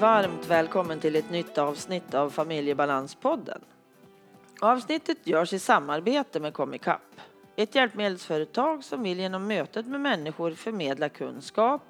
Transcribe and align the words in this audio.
Varmt 0.00 0.46
välkommen 0.46 1.00
till 1.00 1.16
ett 1.16 1.30
nytt 1.30 1.58
avsnitt 1.58 2.14
av 2.14 2.30
Familjebalanspodden. 2.30 3.60
Avsnittet 4.60 5.26
görs 5.26 5.52
i 5.52 5.58
samarbete 5.58 6.40
med 6.40 6.54
Comicap, 6.54 7.20
ett 7.56 7.74
hjälpmedelsföretag 7.74 8.84
som 8.84 9.02
vill 9.02 9.18
genom 9.18 9.46
mötet 9.46 9.86
med 9.86 10.00
människor 10.00 10.50
förmedla 10.50 11.08
kunskap, 11.08 11.82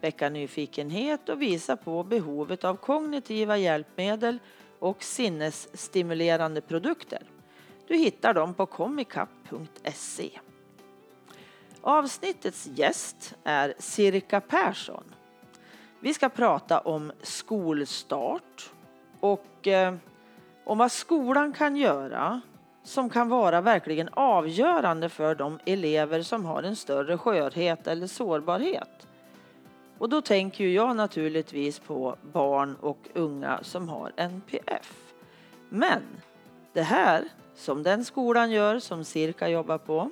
väcka 0.00 0.28
nyfikenhet 0.28 1.28
och 1.28 1.42
visa 1.42 1.76
på 1.76 2.02
behovet 2.02 2.64
av 2.64 2.76
kognitiva 2.76 3.56
hjälpmedel 3.56 4.38
och 4.78 5.02
sinnesstimulerande 5.02 6.60
produkter. 6.60 7.22
Du 7.88 7.96
hittar 7.96 8.34
dem 8.34 8.54
på 8.54 8.66
comicap.se. 8.66 10.30
Avsnittets 11.80 12.66
gäst 12.66 13.34
är 13.44 13.74
Sirka 13.78 14.40
Persson. 14.40 15.04
Vi 16.04 16.14
ska 16.14 16.28
prata 16.28 16.80
om 16.80 17.12
skolstart 17.22 18.70
och 19.20 19.68
eh, 19.68 19.94
om 20.64 20.78
vad 20.78 20.92
skolan 20.92 21.52
kan 21.52 21.76
göra 21.76 22.40
som 22.82 23.10
kan 23.10 23.28
vara 23.28 23.60
verkligen 23.60 24.08
avgörande 24.12 25.08
för 25.08 25.34
de 25.34 25.58
elever 25.66 26.22
som 26.22 26.44
har 26.44 26.62
en 26.62 26.76
större 26.76 27.18
skörhet 27.18 27.86
eller 27.86 28.06
sårbarhet. 28.06 29.06
Och 29.98 30.08
då 30.08 30.22
tänker 30.22 30.64
jag 30.64 30.96
naturligtvis 30.96 31.78
på 31.78 32.16
barn 32.32 32.76
och 32.80 33.08
unga 33.14 33.58
som 33.62 33.88
har 33.88 34.12
NPF. 34.16 35.12
Men 35.68 36.02
det 36.72 36.82
här 36.82 37.24
som 37.54 37.82
den 37.82 38.04
skolan 38.04 38.50
gör, 38.50 38.78
som 38.78 39.04
Cirka 39.04 39.48
jobbar 39.48 39.78
på, 39.78 40.10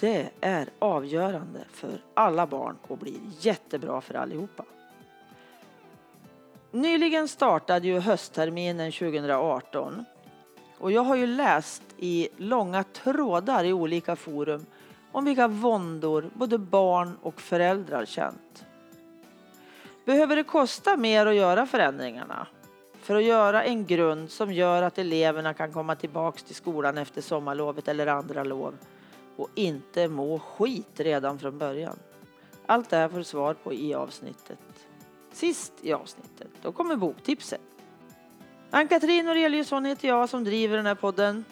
det 0.00 0.30
är 0.40 0.68
avgörande 0.78 1.60
för 1.72 2.02
alla 2.14 2.46
barn 2.46 2.76
och 2.88 2.98
blir 2.98 3.20
jättebra 3.40 4.00
för 4.00 4.14
allihopa. 4.14 4.64
Nyligen 6.72 7.28
startade 7.28 7.86
ju 7.86 7.98
höstterminen 7.98 8.92
2018 8.92 10.04
och 10.78 10.92
jag 10.92 11.02
har 11.02 11.16
ju 11.16 11.26
läst 11.26 11.82
i 11.98 12.28
långa 12.36 12.84
trådar 12.84 13.64
i 13.64 13.72
olika 13.72 14.16
forum 14.16 14.66
om 15.12 15.24
vilka 15.24 15.48
våndor 15.48 16.30
både 16.34 16.58
barn 16.58 17.16
och 17.22 17.40
föräldrar 17.40 18.04
känt. 18.04 18.64
Behöver 20.04 20.36
det 20.36 20.44
kosta 20.44 20.96
mer 20.96 21.26
att 21.26 21.34
göra 21.34 21.66
förändringarna? 21.66 22.46
För 23.00 23.16
att 23.16 23.24
göra 23.24 23.64
en 23.64 23.86
grund 23.86 24.30
som 24.30 24.52
gör 24.52 24.82
att 24.82 24.98
eleverna 24.98 25.54
kan 25.54 25.72
komma 25.72 25.96
tillbaks 25.96 26.42
till 26.42 26.54
skolan 26.54 26.98
efter 26.98 27.22
sommarlovet 27.22 27.88
eller 27.88 28.06
andra 28.06 28.44
lov 28.44 28.74
och 29.36 29.48
inte 29.54 30.08
må 30.08 30.38
skit 30.38 31.00
redan 31.00 31.38
från 31.38 31.58
början. 31.58 31.98
Allt 32.66 32.90
det 32.90 32.96
här 32.96 33.08
får 33.08 33.18
du 33.18 33.24
svar 33.24 33.54
på 33.54 33.72
i 33.72 33.94
avsnittet. 33.94 34.58
Sist 35.32 35.72
i 35.80 35.92
avsnittet, 35.92 36.48
då 36.62 36.72
kommer 36.72 36.96
boktipset. 36.96 37.60
Ann-Katrin 38.70 39.24
Noreliusson 39.24 39.84
heter 39.84 40.08
jag 40.08 40.28
som 40.28 40.44
driver 40.44 40.76
den 40.76 40.86
här 40.86 40.94
podden. 40.94 41.44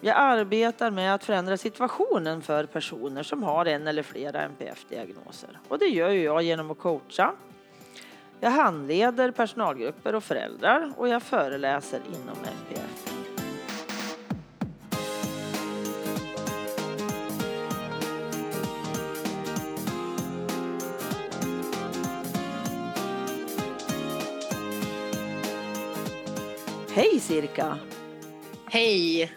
Jag 0.00 0.16
arbetar 0.16 0.90
med 0.90 1.14
att 1.14 1.24
förändra 1.24 1.56
situationen 1.56 2.42
för 2.42 2.66
personer 2.66 3.22
som 3.22 3.42
har 3.42 3.66
en 3.66 3.86
eller 3.86 4.02
flera 4.02 4.42
NPF-diagnoser. 4.42 5.58
Och 5.68 5.78
det 5.78 5.86
gör 5.86 6.08
jag 6.08 6.42
genom 6.42 6.70
att 6.70 6.78
coacha. 6.78 7.32
Jag 8.40 8.50
handleder 8.50 9.30
personalgrupper 9.30 10.14
och 10.14 10.24
föräldrar 10.24 10.92
och 10.96 11.08
jag 11.08 11.22
föreläser 11.22 12.00
inom 12.06 12.36
NPF. 12.38 12.95
Hej 26.96 27.20
Cirka! 27.20 27.78
Hej! 28.66 29.32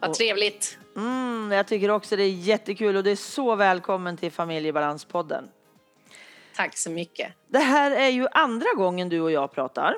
Vad 0.00 0.14
trevligt. 0.14 0.78
Mm, 0.96 1.52
jag 1.52 1.66
tycker 1.66 1.90
också 1.90 2.16
det 2.16 2.22
är 2.22 2.30
jättekul 2.30 2.96
och 2.96 3.04
det 3.04 3.10
är 3.10 3.16
så 3.16 3.54
välkommen 3.54 4.16
till 4.16 4.32
Familjebalanspodden. 4.32 5.48
Tack 6.56 6.76
så 6.76 6.90
mycket. 6.90 7.32
Det 7.48 7.58
här 7.58 7.90
är 7.90 8.08
ju 8.08 8.26
andra 8.32 8.66
gången 8.76 9.08
du 9.08 9.20
och 9.20 9.30
jag 9.30 9.52
pratar. 9.52 9.94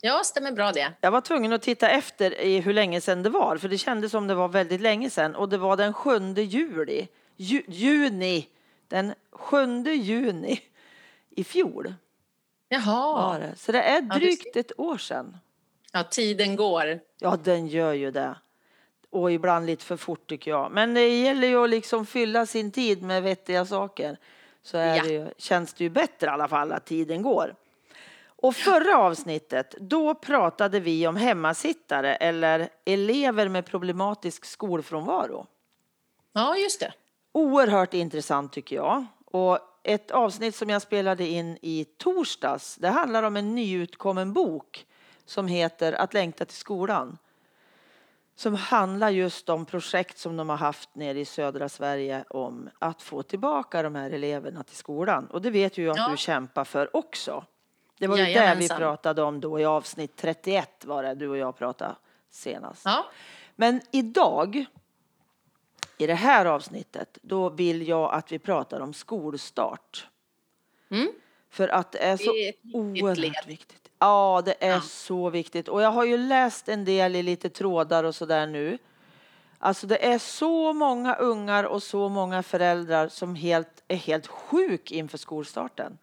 Ja, 0.00 0.22
stämmer 0.24 0.52
bra 0.52 0.72
det. 0.72 0.92
Jag 1.00 1.10
var 1.10 1.20
tvungen 1.20 1.52
att 1.52 1.62
titta 1.62 1.88
efter 1.88 2.40
i 2.40 2.60
hur 2.60 2.72
länge 2.72 3.00
sedan 3.00 3.22
det 3.22 3.30
var, 3.30 3.56
för 3.56 3.68
det 3.68 3.78
kändes 3.78 4.12
som 4.12 4.26
det 4.26 4.34
var 4.34 4.48
väldigt 4.48 4.80
länge 4.80 5.10
sedan. 5.10 5.34
Och 5.34 5.48
det 5.48 5.58
var 5.58 5.76
den 5.76 5.92
7 5.92 6.18
juli, 6.34 7.08
ju, 7.36 7.62
juni, 7.68 8.48
den 8.88 9.14
7 9.32 9.82
juni 9.84 10.60
i 11.30 11.44
fjol. 11.44 11.94
Jaha. 12.68 13.12
Var 13.12 13.40
det. 13.40 13.56
Så 13.56 13.72
det 13.72 13.82
är 13.82 14.02
Ja, 14.08 14.18
drygt 14.18 14.52
ser. 14.54 14.60
ett 14.60 14.72
år 14.80 14.98
sedan. 14.98 15.36
Ja, 15.92 16.02
tiden 16.04 16.56
går. 16.56 17.00
Ja, 17.18 17.36
den 17.44 17.66
gör 17.66 17.92
ju 17.92 18.10
det. 18.10 18.34
Och 19.10 19.32
ibland 19.32 19.66
lite 19.66 19.84
för 19.84 19.96
fort 19.96 20.26
tycker 20.28 20.50
jag. 20.50 20.72
Men 20.72 20.94
det 20.94 21.08
gäller 21.20 21.48
ju 21.48 21.64
att 21.64 21.70
liksom 21.70 22.06
fylla 22.06 22.46
sin 22.46 22.70
tid 22.70 23.02
med 23.02 23.22
vettiga 23.22 23.64
saker. 23.66 24.18
Så 24.62 24.76
Ja. 24.76 25.02
det 25.02 25.08
ju, 25.08 25.28
känns 25.38 25.74
det 25.74 25.84
ju 25.84 25.90
bättre 25.90 26.26
i 26.26 26.30
alla 26.30 26.48
fall 26.48 26.72
att 26.72 26.84
tiden 26.86 27.22
går. 27.22 27.54
Och 28.38 28.54
förra 28.56 28.98
avsnittet, 28.98 29.74
då 29.80 30.14
pratade 30.14 30.80
vi 30.80 31.06
om 31.06 31.16
hemmasittare 31.16 32.14
eller 32.16 32.68
elever 32.84 33.48
med 33.48 33.66
problematisk 33.66 34.44
skolfrånvaro. 34.44 35.46
Ja, 36.32 36.56
just 36.56 36.80
det. 36.80 36.92
Oerhört 37.32 37.94
intressant 37.94 38.52
tycker 38.52 38.76
jag. 38.76 39.04
Och 39.24 39.58
ett 39.82 40.10
avsnitt 40.10 40.54
som 40.54 40.70
jag 40.70 40.82
spelade 40.82 41.26
in 41.26 41.58
i 41.62 41.84
torsdags, 41.98 42.76
det 42.76 42.88
handlar 42.88 43.22
om 43.22 43.36
en 43.36 43.54
nyutkommen 43.54 44.32
bok 44.32 44.86
som 45.26 45.46
heter 45.48 45.92
Att 45.92 46.14
längta 46.14 46.44
till 46.44 46.56
skolan. 46.56 47.18
Som 48.34 48.54
handlar 48.54 49.10
just 49.10 49.48
om 49.48 49.66
projekt 49.66 50.18
som 50.18 50.36
de 50.36 50.48
har 50.48 50.56
haft 50.56 50.94
nere 50.94 51.20
i 51.20 51.24
södra 51.24 51.68
Sverige 51.68 52.24
om 52.30 52.70
att 52.78 53.02
få 53.02 53.22
tillbaka 53.22 53.82
de 53.82 53.94
här 53.94 54.10
eleverna 54.10 54.62
till 54.62 54.76
skolan. 54.76 55.26
Och 55.26 55.42
det 55.42 55.50
vet 55.50 55.78
ju 55.78 55.84
jag 55.84 55.92
att 55.92 55.98
Ja. 55.98 56.08
du 56.10 56.16
kämpar 56.16 56.64
för 56.64 56.96
också. 56.96 57.44
Det 57.98 58.06
var 58.06 58.16
ju 58.16 58.24
det 58.24 58.54
vi 58.58 58.68
pratade 58.68 59.22
om 59.22 59.40
då 59.40 59.60
i 59.60 59.64
avsnitt 59.64 60.16
31 60.16 60.84
var 60.84 61.02
det 61.02 61.14
du 61.14 61.28
och 61.28 61.36
jag 61.36 61.56
pratade 61.56 61.94
senast. 62.30 62.82
Ja, 62.84 63.06
Men 63.54 63.80
idag, 63.90 64.64
i 65.98 66.06
det 66.06 66.14
här 66.14 66.46
avsnittet, 66.46 67.18
då 67.22 67.48
vill 67.48 67.88
jag 67.88 68.14
att 68.14 68.32
vi 68.32 68.38
pratar 68.38 68.80
om 68.80 68.94
skolstart. 68.94 70.06
Mm. 70.90 71.08
För 71.50 71.68
att 71.68 71.92
det 71.92 71.98
är 71.98 72.16
så 72.16 72.32
Det 72.32 72.48
är 72.48 72.54
oerhört 72.74 73.18
led. 73.18 73.32
viktigt. 73.46 73.85
Ja, 73.98 74.42
det 74.44 74.54
är 74.60 74.70
Ja. 74.70 74.80
så 74.80 75.30
viktigt. 75.30 75.68
Och 75.68 75.82
jag 75.82 75.90
har 75.90 76.04
ju 76.04 76.16
läst 76.16 76.68
en 76.68 76.84
del 76.84 77.16
i 77.16 77.22
lite 77.22 77.48
trådar 77.50 78.04
och 78.04 78.14
sådär 78.14 78.46
nu. 78.46 78.78
Alltså 79.58 79.86
det 79.86 80.04
är 80.06 80.18
så 80.18 80.72
många 80.72 81.14
ungar 81.14 81.64
och 81.64 81.82
så 81.82 82.08
många 82.08 82.42
föräldrar 82.42 83.08
som 83.08 83.34
helt, 83.34 83.82
är 83.88 83.96
helt 83.96 84.26
sjuk 84.26 84.90
inför 84.92 85.18
skolstarten. 85.18 85.98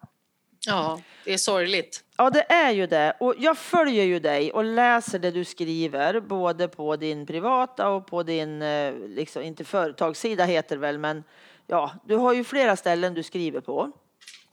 ja, 0.66 1.00
det 1.24 1.32
är 1.32 1.38
sorgligt. 1.38 2.04
Ja, 2.16 2.30
det 2.30 2.52
är 2.52 2.70
ju 2.70 2.86
det. 2.86 3.16
Och 3.20 3.34
jag 3.38 3.58
följer 3.58 4.04
ju 4.04 4.18
dig 4.18 4.52
och 4.52 4.64
läser 4.64 5.18
det 5.18 5.30
du 5.30 5.44
skriver, 5.44 6.20
både 6.20 6.68
på 6.68 6.96
din 6.96 7.26
privata 7.26 7.88
och 7.88 8.06
på 8.06 8.22
din, 8.22 8.62
eh, 8.62 8.94
liksom, 9.08 9.42
inte 9.42 9.64
företagssida 9.64 10.44
heter 10.44 10.76
väl, 10.76 10.98
men 10.98 11.24
ja, 11.66 11.90
du 12.04 12.16
har 12.16 12.32
ju 12.32 12.44
flera 12.44 12.76
ställen 12.76 13.14
du 13.14 13.22
skriver 13.22 13.60
på. 13.60 13.90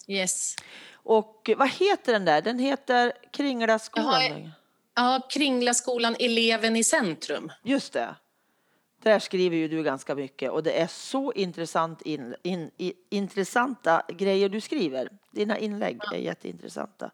Yes. 0.07 0.56
Och 1.03 1.50
vad 1.57 1.69
heter 1.69 2.13
den 2.13 2.25
där? 2.25 2.42
Den 2.42 2.59
heter 2.59 3.13
Kringlaskolan. 3.31 4.21
Jaha, 4.21 4.51
Ja, 4.95 5.27
Kringlaskolan 5.30 6.15
Eleven 6.19 6.75
i 6.75 6.83
centrum. 6.83 7.51
Just 7.63 7.94
det. 7.94 8.15
Där 9.03 9.19
skriver 9.19 9.57
ju 9.57 9.68
du 9.68 9.83
ganska 9.83 10.15
mycket 10.15 10.51
och 10.51 10.63
det 10.63 10.81
är 10.81 10.88
så 10.88 11.33
intressant 11.33 12.01
in, 12.01 12.36
in, 12.44 12.71
i, 12.77 12.94
intressanta 13.09 14.01
grejer 14.07 14.50
du 14.50 14.62
skriver. 14.62 15.09
Dina 15.31 15.57
inlägg 15.57 16.00
är 16.13 16.18
jätteintressanta. 16.18 17.12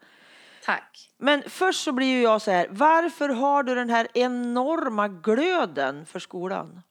Tack. 0.65 1.09
Men 1.17 1.43
först 1.47 1.83
så 1.83 1.91
blir 1.91 2.07
ju 2.07 2.21
jag 2.21 2.41
så 2.41 2.51
här, 2.51 2.67
varför 2.71 3.29
har 3.29 3.63
du 3.63 3.75
den 3.75 3.89
här 3.89 4.07
enorma 4.13 5.07
glöden 5.07 6.05
för 6.05 6.19
skolan? 6.19 6.81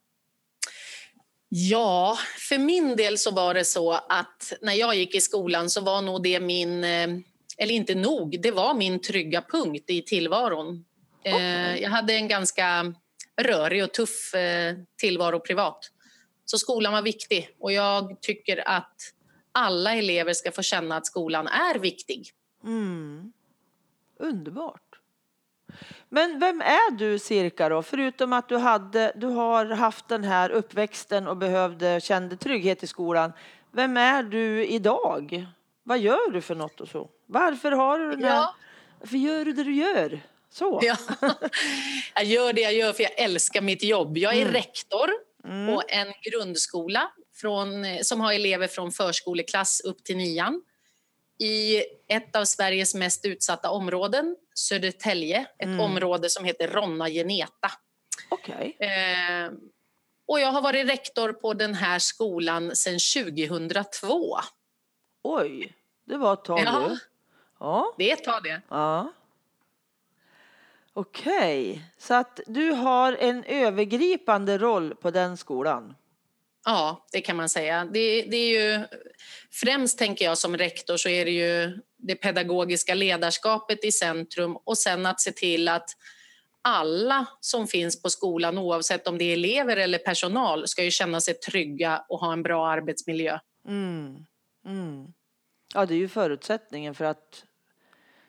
Ja, 1.58 2.18
för 2.48 2.58
min 2.58 2.96
del 2.96 3.18
så 3.18 3.30
var 3.30 3.54
det 3.54 3.64
så 3.64 3.92
att 3.92 4.52
när 4.62 4.72
jag 4.72 4.94
gick 4.94 5.14
i 5.14 5.20
skolan 5.20 5.70
så 5.70 5.80
var 5.80 6.02
nog 6.02 6.22
det 6.22 6.40
min, 6.40 6.84
eh, 6.84 7.08
eller 7.58 7.74
inte 7.74 7.94
nog, 7.94 8.42
det 8.42 8.50
var 8.50 8.74
min 8.74 9.00
trygga 9.00 9.42
punkt 9.42 9.84
i 9.86 10.02
tillvaron. 10.02 10.84
Eh, 11.24 11.34
Okej. 11.34 11.82
Jag 11.82 11.90
hade 11.90 12.14
en 12.14 12.28
ganska 12.28 12.94
rörig 13.42 13.84
och 13.84 13.92
tuff 13.92 14.34
eh, 14.34 14.76
tillvaro 15.00 15.40
privat. 15.40 15.90
Så 16.44 16.58
skolan 16.58 16.92
var 16.92 17.02
viktig 17.02 17.48
och 17.58 17.72
jag 17.72 18.20
tycker 18.20 18.68
att 18.68 18.96
alla 19.52 19.94
elever 19.94 20.32
ska 20.32 20.52
få 20.52 20.62
känna 20.62 20.96
att 20.96 21.06
skolan 21.06 21.46
är 21.46 21.78
viktig. 21.78 22.30
Mm. 22.64 23.32
Underbart. 24.18 24.85
Men 26.08 26.38
vem 26.38 26.60
är 26.60 26.90
du 26.90 27.18
cirka 27.18 27.68
då? 27.68 27.82
Förutom 27.82 28.32
att 28.32 28.48
du, 28.48 28.56
hade, 28.56 29.12
du 29.16 29.26
har 29.26 29.66
haft 29.66 30.08
den 30.08 30.24
här 30.24 30.50
uppväxten 30.50 31.26
och 31.28 31.36
behövde, 31.36 32.00
kände 32.00 32.36
trygghet 32.36 32.82
i 32.82 32.86
skolan. 32.86 33.32
Vem 33.72 33.96
är 33.96 34.22
du 34.22 34.66
idag? 34.66 35.46
Vad 35.82 35.98
gör 35.98 36.30
du 36.30 36.40
för 36.40 36.54
något 36.54 36.80
och 36.80 36.88
så? 36.88 37.08
Varför 37.26 37.72
har 37.72 37.98
du 37.98 38.10
den 38.10 38.24
här 38.24 38.34
Ja. 38.36 38.54
Varför 39.00 39.16
gör 39.16 39.44
du 39.44 39.52
det 39.52 39.64
du 39.64 39.74
gör? 39.74 40.20
Så. 40.50 40.80
Ja. 40.82 40.96
Jag 42.14 42.24
gör 42.24 42.52
det 42.52 42.60
jag 42.60 42.74
gör 42.74 42.92
för 42.92 43.02
jag 43.02 43.18
älskar 43.18 43.60
mitt 43.60 43.82
jobb. 43.82 44.18
Jag 44.18 44.34
är 44.34 44.42
Mm. 44.42 44.52
rektor 44.54 45.10
Mm. 45.44 45.74
på 45.74 45.82
en 45.88 46.06
grundskola 46.30 47.10
från, 47.34 47.84
som 48.02 48.20
har 48.20 48.32
elever 48.32 48.68
från 48.68 48.92
förskoleklass 48.92 49.80
upp 49.80 50.04
till 50.04 50.16
nian 50.16 50.62
i 51.38 51.82
ett 52.08 52.36
av 52.36 52.44
Sveriges 52.44 52.94
mest 52.94 53.24
utsatta 53.24 53.70
områden, 53.70 54.36
Södertälje. 54.54 55.40
Ett 55.58 55.66
Mm. 55.66 55.80
område 55.80 56.30
som 56.30 56.44
heter 56.44 56.68
Ronna 56.68 57.08
Geneta. 57.08 57.70
Okej. 58.30 58.76
Eh, 58.80 59.50
och 60.26 60.40
jag 60.40 60.52
har 60.52 60.62
varit 60.62 60.88
rektor 60.88 61.32
på 61.32 61.54
den 61.54 61.74
här 61.74 61.98
skolan 61.98 62.76
sedan 62.76 62.98
2002. 62.98 64.36
Oj, 65.22 65.72
det 66.04 66.16
var 66.16 66.32
ett 66.32 66.44
tag 66.44 66.60
Ja. 66.60 66.86
du. 66.88 66.98
Ja. 67.60 67.94
Det 67.98 68.10
är 68.10 68.12
ett 68.12 68.24
tag 68.24 68.42
det. 68.42 68.60
ja. 68.68 69.12
Okej, 70.92 71.82
så 71.98 72.14
att 72.14 72.40
du 72.46 72.70
har 72.70 73.12
en 73.12 73.44
övergripande 73.44 74.58
roll 74.58 74.94
på 74.94 75.10
den 75.10 75.36
skolan. 75.36 75.94
Ja, 76.68 77.06
det 77.12 77.20
kan 77.20 77.36
man 77.36 77.48
säga. 77.48 77.84
Det, 77.84 78.22
det 78.22 78.36
är 78.36 78.62
ju, 78.62 78.86
främst 79.50 79.98
tänker 79.98 80.24
jag 80.24 80.38
som 80.38 80.56
rektor 80.56 80.96
så 80.96 81.08
är 81.08 81.24
det 81.24 81.30
ju 81.30 81.78
det 81.96 82.14
pedagogiska 82.14 82.94
ledarskapet 82.94 83.84
i 83.84 83.92
centrum 83.92 84.56
och 84.56 84.78
sen 84.78 85.06
att 85.06 85.20
se 85.20 85.32
till 85.32 85.68
att 85.68 85.90
alla 86.62 87.26
som 87.40 87.66
finns 87.66 88.02
på 88.02 88.10
skolan 88.10 88.58
oavsett 88.58 89.06
om 89.08 89.18
det 89.18 89.24
är 89.24 89.32
elever 89.32 89.76
eller 89.76 89.98
personal 89.98 90.68
ska 90.68 90.84
ju 90.84 90.90
känna 90.90 91.20
sig 91.20 91.34
trygga 91.34 92.04
och 92.08 92.20
ha 92.20 92.32
en 92.32 92.42
bra 92.42 92.68
arbetsmiljö. 92.68 93.38
Mm. 93.68 94.16
Mm. 94.66 95.06
Ja, 95.74 95.86
det 95.86 95.94
är 95.94 95.98
ju 95.98 96.08
förutsättningen 96.08 96.94
för 96.94 97.04
att 97.04 97.44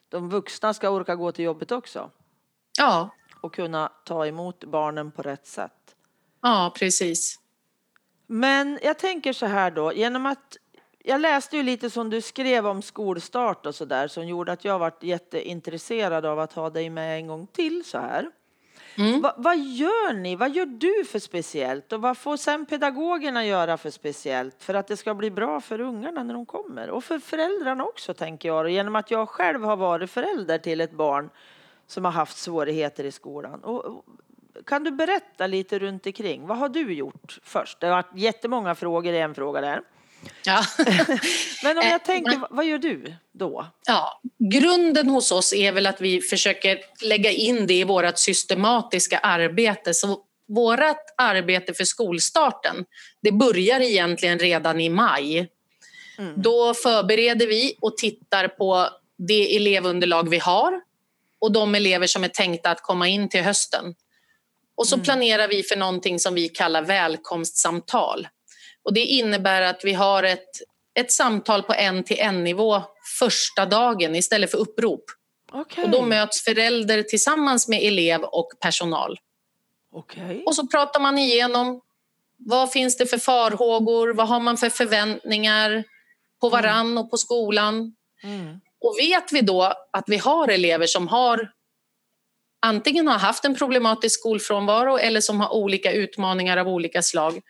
de 0.09 0.29
vuxna 0.29 0.73
ska 0.73 0.89
orka 0.89 1.15
gå 1.15 1.31
till 1.31 1.45
jobbet 1.45 1.71
också 1.71 2.11
Ja, 2.79 3.09
och 3.41 3.53
kunna 3.55 3.91
ta 4.05 4.27
emot 4.27 4.63
barnen 4.63 5.11
på 5.11 5.21
rätt 5.21 5.47
sätt. 5.47 5.95
ja 6.41 6.73
precis. 6.79 7.39
Men 8.27 8.79
jag 8.83 8.99
tänker 8.99 9.33
så 9.33 9.45
här 9.45 9.71
då, 9.71 9.93
genom 9.93 10.25
att 10.25 10.57
jag 11.03 11.21
läste 11.21 11.57
ju 11.57 11.63
lite 11.63 11.89
som 11.89 12.09
du 12.09 12.21
skrev 12.21 12.67
om 12.67 12.81
skolstart 12.81 13.65
och 13.65 13.75
så 13.75 13.85
där 13.85 14.07
som 14.07 14.27
gjorde 14.27 14.51
att 14.51 14.65
jag 14.65 14.79
varit 14.79 15.03
jätteintresserad 15.03 16.25
av 16.25 16.39
att 16.39 16.53
ha 16.53 16.69
dig 16.69 16.89
med 16.89 17.17
en 17.17 17.27
gång 17.27 17.47
till 17.47 17.83
så 17.85 17.97
här. 17.97 18.31
Mm. 18.97 19.21
Va, 19.21 19.33
vad 19.37 19.57
gör 19.57 20.13
ni? 20.13 20.35
Vad 20.35 20.51
gör 20.51 20.65
du 20.65 21.05
för 21.05 21.19
speciellt? 21.19 21.93
Och 21.93 22.01
vad 22.01 22.17
får 22.17 22.37
sen 22.37 22.65
pedagogerna 22.65 23.45
göra 23.45 23.77
för 23.77 23.89
speciellt 23.89 24.63
för 24.63 24.73
att 24.73 24.87
det 24.87 24.97
ska 24.97 25.13
bli 25.13 25.31
bra 25.31 25.61
för 25.61 25.81
ungarna 25.81 26.23
när 26.23 26.33
de 26.33 26.45
kommer? 26.45 26.89
Och 26.89 27.03
för 27.03 27.19
föräldrarna 27.19 27.83
också 27.83 28.13
tänker 28.13 28.49
jag. 28.49 28.65
Och 28.65 28.69
genom 28.69 28.95
att 28.95 29.11
jag 29.11 29.29
själv 29.29 29.63
har 29.63 29.77
varit 29.77 30.11
förälder 30.11 30.57
till 30.57 30.81
ett 30.81 30.91
barn 30.91 31.29
som 31.87 32.05
har 32.05 32.11
haft 32.11 32.37
svårigheter 32.37 33.03
i 33.03 33.11
skolan. 33.11 33.63
Och, 33.63 33.85
och, 33.85 34.05
kan 34.67 34.83
du 34.83 34.91
berätta 34.91 35.47
lite 35.47 35.79
runt 35.79 36.05
omkring? 36.05 36.47
Vad 36.47 36.57
har 36.57 36.69
du 36.69 36.93
gjort 36.93 37.37
först? 37.43 37.79
Det 37.79 37.85
har 37.87 37.93
varit 37.93 38.11
jättemånga 38.15 38.75
frågor 38.75 39.13
i 39.13 39.19
en 39.19 39.35
fråga 39.35 39.61
där. 39.61 39.81
Ja. 40.45 40.63
Men 41.63 41.77
om 41.77 41.83
Eh, 41.83 41.91
jag 41.91 42.05
tänker, 42.05 42.31
man- 42.31 42.41
vad- 42.41 42.51
vad 42.55 42.65
gör 42.65 42.77
du 42.77 43.13
då? 43.31 43.65
Ja, 43.87 44.21
grunden 44.51 45.09
hos 45.09 45.31
oss 45.31 45.53
är 45.53 45.71
väl 45.71 45.87
att 45.87 46.01
vi 46.01 46.21
försöker 46.21 46.79
lägga 47.03 47.31
in 47.31 47.67
det 47.67 47.73
i 47.73 47.83
vårt 47.83 48.17
systematiska 48.17 49.17
arbete. 49.17 49.93
Så 49.93 50.19
vårt 50.47 50.79
arbete 51.17 51.73
för 51.73 51.83
skolstarten, 51.83 52.85
det 53.21 53.31
börjar 53.31 53.79
egentligen 53.79 54.39
redan 54.39 54.81
i 54.81 54.89
maj. 54.89 55.49
Mm. 56.17 56.33
Då 56.41 56.73
förbereder 56.73 57.47
vi 57.47 57.75
och 57.81 57.97
tittar 57.97 58.47
på 58.47 58.89
det 59.17 59.55
elevunderlag 59.55 60.29
vi 60.29 60.37
har 60.39 60.81
och 61.39 61.51
de 61.51 61.75
elever 61.75 62.07
som 62.07 62.23
är 62.23 62.27
tänkta 62.27 62.69
att 62.71 62.81
komma 62.81 63.07
in 63.07 63.29
till 63.29 63.43
hösten. 63.43 63.95
Och 64.77 64.87
så 64.87 64.95
Mm. 64.95 65.03
planerar 65.03 65.47
vi 65.47 65.63
för 65.63 65.75
någonting 65.75 66.19
som 66.19 66.33
vi 66.33 66.49
kallar 66.49 66.81
välkomstsamtal. 66.81 68.27
Och 68.83 68.93
det 68.93 69.05
innebär 69.05 69.61
att 69.61 69.81
vi 69.83 69.93
har 69.93 70.23
ett, 70.23 70.49
ett 70.99 71.11
samtal 71.11 71.63
på 71.63 71.73
en 71.73 72.03
till 72.03 72.19
en 72.19 72.43
nivå 72.43 72.83
första 73.19 73.65
dagen 73.65 74.15
istället 74.15 74.51
för 74.51 74.57
upprop. 74.57 75.03
Okej. 75.51 75.83
Och 75.83 75.89
då 75.89 76.01
möts 76.01 76.43
förälder 76.43 77.03
tillsammans 77.03 77.67
med 77.67 77.83
elev 77.83 78.23
och 78.23 78.49
personal. 78.61 79.17
Okej. 79.93 80.43
Och 80.45 80.55
så 80.55 80.67
pratar 80.67 80.99
man 80.99 81.17
igenom 81.17 81.81
vad 82.37 82.71
finns 82.71 82.97
det 82.97 83.05
för 83.05 83.17
farhågor, 83.17 84.13
vad 84.13 84.27
har 84.27 84.39
man 84.39 84.57
för 84.57 84.69
förväntningar 84.69 85.83
på 86.41 86.49
varann 86.49 86.97
och 86.97 87.11
på 87.11 87.17
skolan. 87.17 87.95
Mm. 88.23 88.59
Och 88.81 88.95
vet 88.99 89.31
vi 89.31 89.41
då 89.41 89.73
att 89.91 90.03
vi 90.07 90.17
har 90.17 90.47
elever 90.47 90.87
som 90.87 91.07
har 91.07 91.51
antingen 92.59 93.07
har 93.07 93.17
haft 93.17 93.45
en 93.45 93.55
problematisk 93.55 94.19
skolfrånvaro 94.19 94.97
eller 94.97 95.21
som 95.21 95.39
har 95.39 95.53
olika 95.53 95.91
utmaningar 95.91 96.57
av 96.57 96.67
olika 96.67 97.01
slag, 97.01 97.41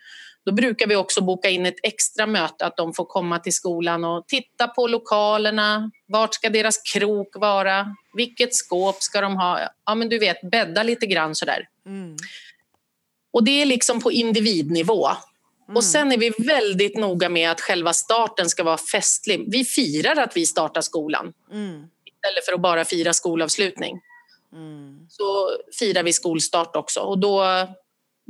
då 0.44 0.52
brukar 0.52 0.86
vi 0.86 0.96
också 0.96 1.20
boka 1.20 1.50
in 1.50 1.66
ett 1.66 1.78
extra 1.82 2.26
möte 2.26 2.66
att 2.66 2.76
de 2.76 2.94
får 2.94 3.04
komma 3.04 3.38
till 3.38 3.52
skolan 3.52 4.04
och 4.04 4.28
titta 4.28 4.68
på 4.68 4.86
lokalerna. 4.86 5.90
Vart 6.06 6.34
ska 6.34 6.50
deras 6.50 6.78
krok 6.92 7.28
vara? 7.34 7.96
Vilket 8.14 8.54
skåp 8.54 9.02
ska 9.02 9.20
de 9.20 9.36
ha? 9.36 9.60
Ja, 9.86 9.94
men 9.94 10.08
du 10.08 10.18
vet, 10.18 10.50
bädda 10.50 10.82
lite 10.82 11.06
grann 11.06 11.34
sådär. 11.34 11.68
Mm. 11.86 12.16
Och 13.32 13.44
det 13.44 13.62
är 13.62 13.66
liksom 13.66 14.00
på 14.00 14.12
individnivå. 14.12 15.06
Mm. 15.06 15.76
Och 15.76 15.84
sen 15.84 16.12
är 16.12 16.18
vi 16.18 16.30
väldigt 16.38 16.96
noga 16.96 17.28
med 17.28 17.50
att 17.50 17.60
själva 17.60 17.92
starten 17.92 18.48
ska 18.48 18.64
vara 18.64 18.78
festlig. 18.78 19.44
Vi 19.48 19.64
firar 19.64 20.16
att 20.16 20.36
vi 20.36 20.46
startar 20.46 20.80
skolan 20.80 21.32
Mm. 21.52 21.70
istället 22.04 22.44
för 22.46 22.52
att 22.52 22.60
bara 22.60 22.84
fira 22.84 23.12
skolavslutning. 23.12 24.00
Mm. 24.52 25.06
Så 25.08 25.50
firar 25.78 26.02
vi 26.02 26.12
skolstart 26.12 26.76
också. 26.76 27.00
Och 27.00 27.18
då, 27.18 27.44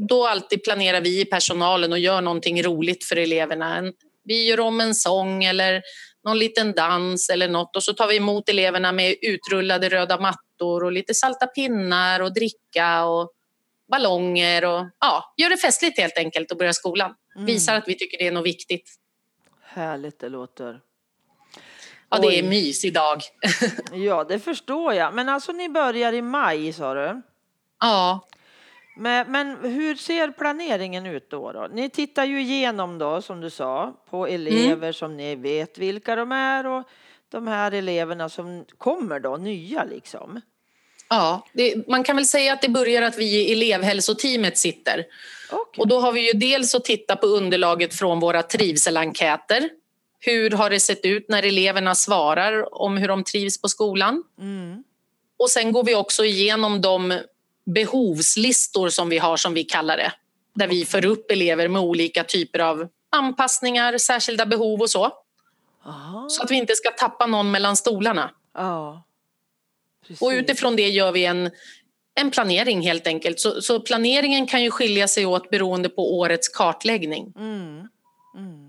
då 0.09 0.27
alltid 0.27 0.65
planerar 0.65 1.01
vi 1.01 1.21
i 1.21 1.25
personalen 1.25 1.93
och 1.93 1.99
gör 1.99 2.21
någonting 2.21 2.63
roligt 2.63 3.05
för 3.05 3.17
eleverna. 3.17 3.93
Vi 4.25 4.49
gör 4.49 4.61
om 4.61 4.81
en 4.81 4.95
sång 4.95 5.45
eller 5.45 5.83
någon 6.25 6.39
liten 6.39 6.73
dans 6.73 7.29
eller 7.29 7.49
något 7.49 7.77
och 7.77 7.83
så 7.83 7.95
tar 7.95 8.09
vi 8.09 8.17
emot 8.17 8.49
eleverna 8.49 8.93
med 8.93 9.17
utrullade 9.23 9.89
röda 9.89 10.21
mattor 10.21 10.85
och 10.85 10.93
lite 10.93 11.15
salta 11.15 11.47
pinnar 11.47 12.21
och 12.21 12.35
dricka 12.35 13.05
och 13.05 13.33
ballonger 13.91 14.65
och 14.65 14.87
ja, 15.01 15.35
gör 15.37 15.51
det 15.51 15.57
festligt 15.57 15.99
helt 15.99 16.19
enkelt 16.19 16.51
och 16.51 16.59
börja 16.59 16.73
skolan. 16.73 17.15
Mm. 17.35 17.47
Visar 17.47 17.75
att 17.75 17.89
vi 17.89 17.95
tycker 17.95 18.19
det 18.19 18.27
är 18.27 18.33
något 18.33 18.47
viktigt. 18.47 18.91
Härligt 19.63 20.21
det 20.21 20.29
låter. 20.29 20.81
Ja, 22.11 22.19
det 22.19 22.27
Oj. 22.29 22.39
är 22.39 22.43
mys 22.43 22.85
idag. 22.85 23.23
Ja, 23.93 24.25
det 24.25 24.39
förstår 24.39 24.95
jag. 24.95 25.15
Men 25.15 25.29
alltså 25.29 25.53
ni 25.53 25.69
börjar 25.69 26.13
i 26.13 26.23
maj 26.23 26.73
sa 26.73 26.95
du. 26.95 27.23
ja, 27.81 28.29
Men, 28.97 29.33
men 29.33 29.57
hur 29.73 29.95
ser 29.95 30.29
planeringen 30.31 31.07
ut 31.07 31.31
då, 31.31 31.53
då? 31.53 31.69
Ni 31.73 31.91
tittar 31.91 32.25
ju 32.25 32.41
igenom 32.41 32.99
då, 32.99 33.23
som 33.23 33.41
du 33.41 33.51
sa, 33.51 33.95
på 34.11 34.27
elever 34.27 34.73
Mm. 34.77 34.93
som 34.93 35.17
ni 35.17 35.35
vet 35.37 35.79
vilka 35.79 36.17
de 36.17 36.33
är 36.33 36.67
och 36.67 36.89
de 37.31 37.47
här 37.47 37.73
eleverna 37.73 38.29
som 38.29 38.65
kommer 38.79 39.21
då, 39.21 39.37
nya 39.37 39.85
liksom. 39.85 40.41
ja 41.09 41.47
det, 41.53 41.89
man 41.89 42.05
kan 42.05 42.17
väl 42.17 42.27
säga 42.27 42.53
att 42.53 42.63
det 42.63 42.69
börjar 42.69 43.03
att 43.03 43.19
vi 43.19 43.25
i 43.25 43.53
elevhälsoteamet 43.53 44.59
sitter. 44.59 45.05
Okej. 45.53 45.81
Och 45.81 45.89
då 45.89 46.01
har 46.01 46.13
vi 46.13 46.27
ju 46.33 46.39
dels 46.39 46.75
att 46.75 46.85
titta 46.85 47.17
på 47.17 47.27
underlaget 47.27 47.95
från 47.95 48.21
våra 48.21 48.43
trivselenkäter. 48.43 49.69
Hur 50.21 50.51
har 50.51 50.71
det 50.71 50.81
sett 50.81 51.05
ut 51.05 51.29
när 51.29 51.43
eleverna 51.43 51.95
svarar 51.95 52.83
om 52.83 52.97
hur 52.97 53.09
de 53.09 53.25
trivs 53.25 53.61
på 53.61 53.69
skolan? 53.69 54.25
Mm. 54.39 54.85
Och 55.39 55.51
sen 55.51 55.73
går 55.73 55.85
vi 55.85 55.95
också 55.95 56.25
igenom 56.25 56.81
de 56.81 57.21
behovslistor 57.67 58.89
som 58.89 59.09
vi 59.09 59.19
har, 59.19 59.37
som 59.37 59.55
vi 59.55 59.65
kallar 59.65 59.97
det. 59.97 60.13
Där 60.55 60.69
vi 60.69 60.85
för 60.85 61.05
upp 61.05 61.31
elever 61.31 61.69
med 61.69 61.83
olika 61.83 62.25
typer 62.25 62.59
av 62.59 62.89
anpassningar, 63.11 63.99
särskilda 63.99 64.47
behov 64.47 64.81
och 64.81 64.91
så. 64.91 65.13
Aha. 65.87 66.27
Så 66.29 66.43
att 66.43 66.51
vi 66.51 66.57
inte 66.57 66.75
ska 66.75 66.91
tappa 66.91 67.27
någon 67.27 67.51
mellan 67.51 67.77
stolarna. 67.77 68.31
Ja. 68.55 69.03
Och 70.21 70.29
utifrån 70.29 70.77
det 70.77 70.89
gör 70.89 71.13
vi 71.13 71.25
en, 71.25 71.51
en 72.15 72.31
planering 72.31 72.83
helt 72.83 73.07
enkelt. 73.07 73.41
Så, 73.41 73.63
så 73.63 73.81
planeringen 73.81 74.47
kan 74.47 74.63
ju 74.63 74.71
skilja 74.71 75.09
sig 75.09 75.27
åt 75.27 75.51
beroende 75.51 75.89
på 75.89 76.19
årets 76.19 76.49
kartläggning. 76.49 77.33
Mm. 77.37 77.89
Mm. 78.37 78.68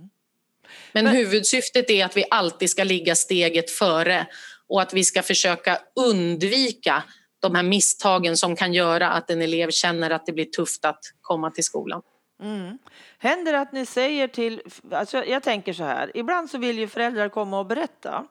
Men, 0.91 1.03
Men- 1.03 1.15
huvudsyftet 1.15 1.89
är 1.89 2.05
att 2.05 2.17
vi 2.17 2.25
alltid 2.29 2.69
ska 2.69 2.84
ligga 2.84 3.15
steget 3.15 3.72
före 3.72 4.27
och 4.67 4.81
att 4.81 4.93
vi 4.93 5.03
ska 5.03 5.24
försöka 5.24 5.79
undvika 5.96 7.03
de 7.39 7.55
här 7.55 7.63
misstagen 7.63 8.38
som 8.38 8.55
kan 8.55 8.74
göra 8.74 9.10
att 9.10 9.29
en 9.29 9.41
elev 9.41 9.72
känner 9.72 10.10
att 10.10 10.25
det 10.25 10.31
blir 10.31 10.46
tufft 10.46 10.86
att 10.86 11.00
komma 11.22 11.51
till 11.51 11.63
skolan. 11.63 12.01
Mm. 12.41 12.77
Händer 13.17 13.53
det 13.53 13.60
att 13.60 13.72
ni 13.72 13.86
säger 13.86 14.27
till, 14.27 14.62
alltså 14.91 15.25
jag 15.25 15.43
tänker 15.43 15.74
så 15.74 15.84
här, 15.84 16.12
ibland 16.13 16.50
så 16.50 16.58
vill 16.58 16.79
ju 16.79 16.88
föräldrar 16.88 17.29
komma 17.29 17.60
och 17.60 17.65
berätta 17.65 18.25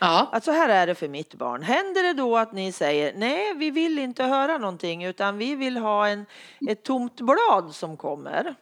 Ja, 0.00 0.28
att 0.32 0.44
så 0.44 0.52
här 0.52 0.68
är 0.68 0.86
det 0.86 0.94
för 0.94 1.08
mitt 1.08 1.34
barn. 1.34 1.62
Händer 1.62 2.02
det 2.02 2.12
då 2.12 2.36
att 2.36 2.52
ni 2.52 2.72
säger 2.72 3.12
nej, 3.16 3.54
vi 3.54 3.70
vill 3.70 3.98
inte 3.98 4.24
höra 4.24 4.58
någonting 4.58 5.04
utan 5.04 5.38
vi 5.38 5.54
vill 5.54 5.76
ha 5.76 6.08
en, 6.08 6.26
ett 6.68 6.82
tomt 6.82 7.20
blad 7.20 7.74
som 7.74 7.96
kommer? 7.96 8.54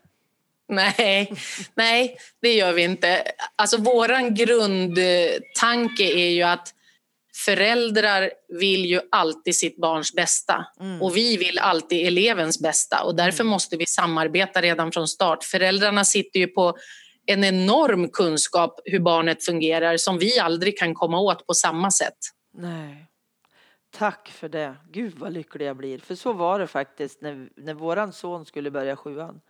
Nej, 0.68 1.32
nej, 1.74 2.16
det 2.42 2.54
gör 2.54 2.72
vi 2.72 2.82
inte. 2.82 3.22
Alltså 3.56 3.76
våran 3.76 4.34
grundtanke 4.34 6.04
är 6.04 6.30
ju 6.30 6.42
att 6.42 6.72
föräldrar 7.44 8.30
vill 8.48 8.84
ju 8.84 9.00
alltid 9.10 9.56
sitt 9.56 9.76
barns 9.76 10.14
bästa 10.14 10.66
Mm. 10.80 11.02
och 11.02 11.16
vi 11.16 11.36
vill 11.36 11.58
alltid 11.58 12.06
elevens 12.06 12.60
bästa 12.62 13.02
och 13.02 13.14
därför 13.16 13.40
Mm. 13.42 13.50
måste 13.50 13.76
vi 13.76 13.86
samarbeta 13.86 14.62
redan 14.62 14.92
från 14.92 15.08
start. 15.08 15.44
Föräldrarna 15.44 16.04
sitter 16.04 16.40
ju 16.40 16.46
på 16.46 16.76
en 17.26 17.44
enorm 17.44 18.08
kunskap 18.08 18.80
hur 18.84 18.98
barnet 19.00 19.44
fungerar 19.44 19.96
som 19.96 20.18
vi 20.18 20.38
aldrig 20.38 20.78
kan 20.78 20.94
komma 20.94 21.20
åt 21.20 21.46
på 21.46 21.54
samma 21.54 21.90
sätt. 21.90 22.16
Nej. 22.54 23.06
Tack 23.98 24.28
för 24.28 24.48
det. 24.48 24.76
Gud 24.92 25.14
vad 25.18 25.32
lycklig 25.32 25.66
jag 25.66 25.76
blir. 25.76 25.98
För 25.98 26.14
så 26.14 26.32
var 26.32 26.58
det 26.58 26.66
faktiskt 26.66 27.20
när, 27.22 27.48
när 27.56 27.74
våran 27.74 28.12
son 28.12 28.46
skulle 28.46 28.70
börja 28.70 28.96
sjuan. 28.96 29.40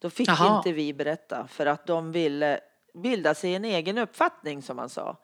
Då 0.00 0.10
fick 0.10 0.28
Jaha. 0.28 0.56
inte 0.56 0.72
vi 0.72 0.92
berätta 0.94 1.46
för 1.46 1.66
att 1.66 1.86
de 1.86 2.12
ville 2.12 2.60
bilda 2.94 3.34
sig 3.34 3.54
en 3.54 3.64
egen 3.64 3.98
uppfattning 3.98 4.62
som 4.62 4.76
man 4.76 4.88
sa. 4.88 5.16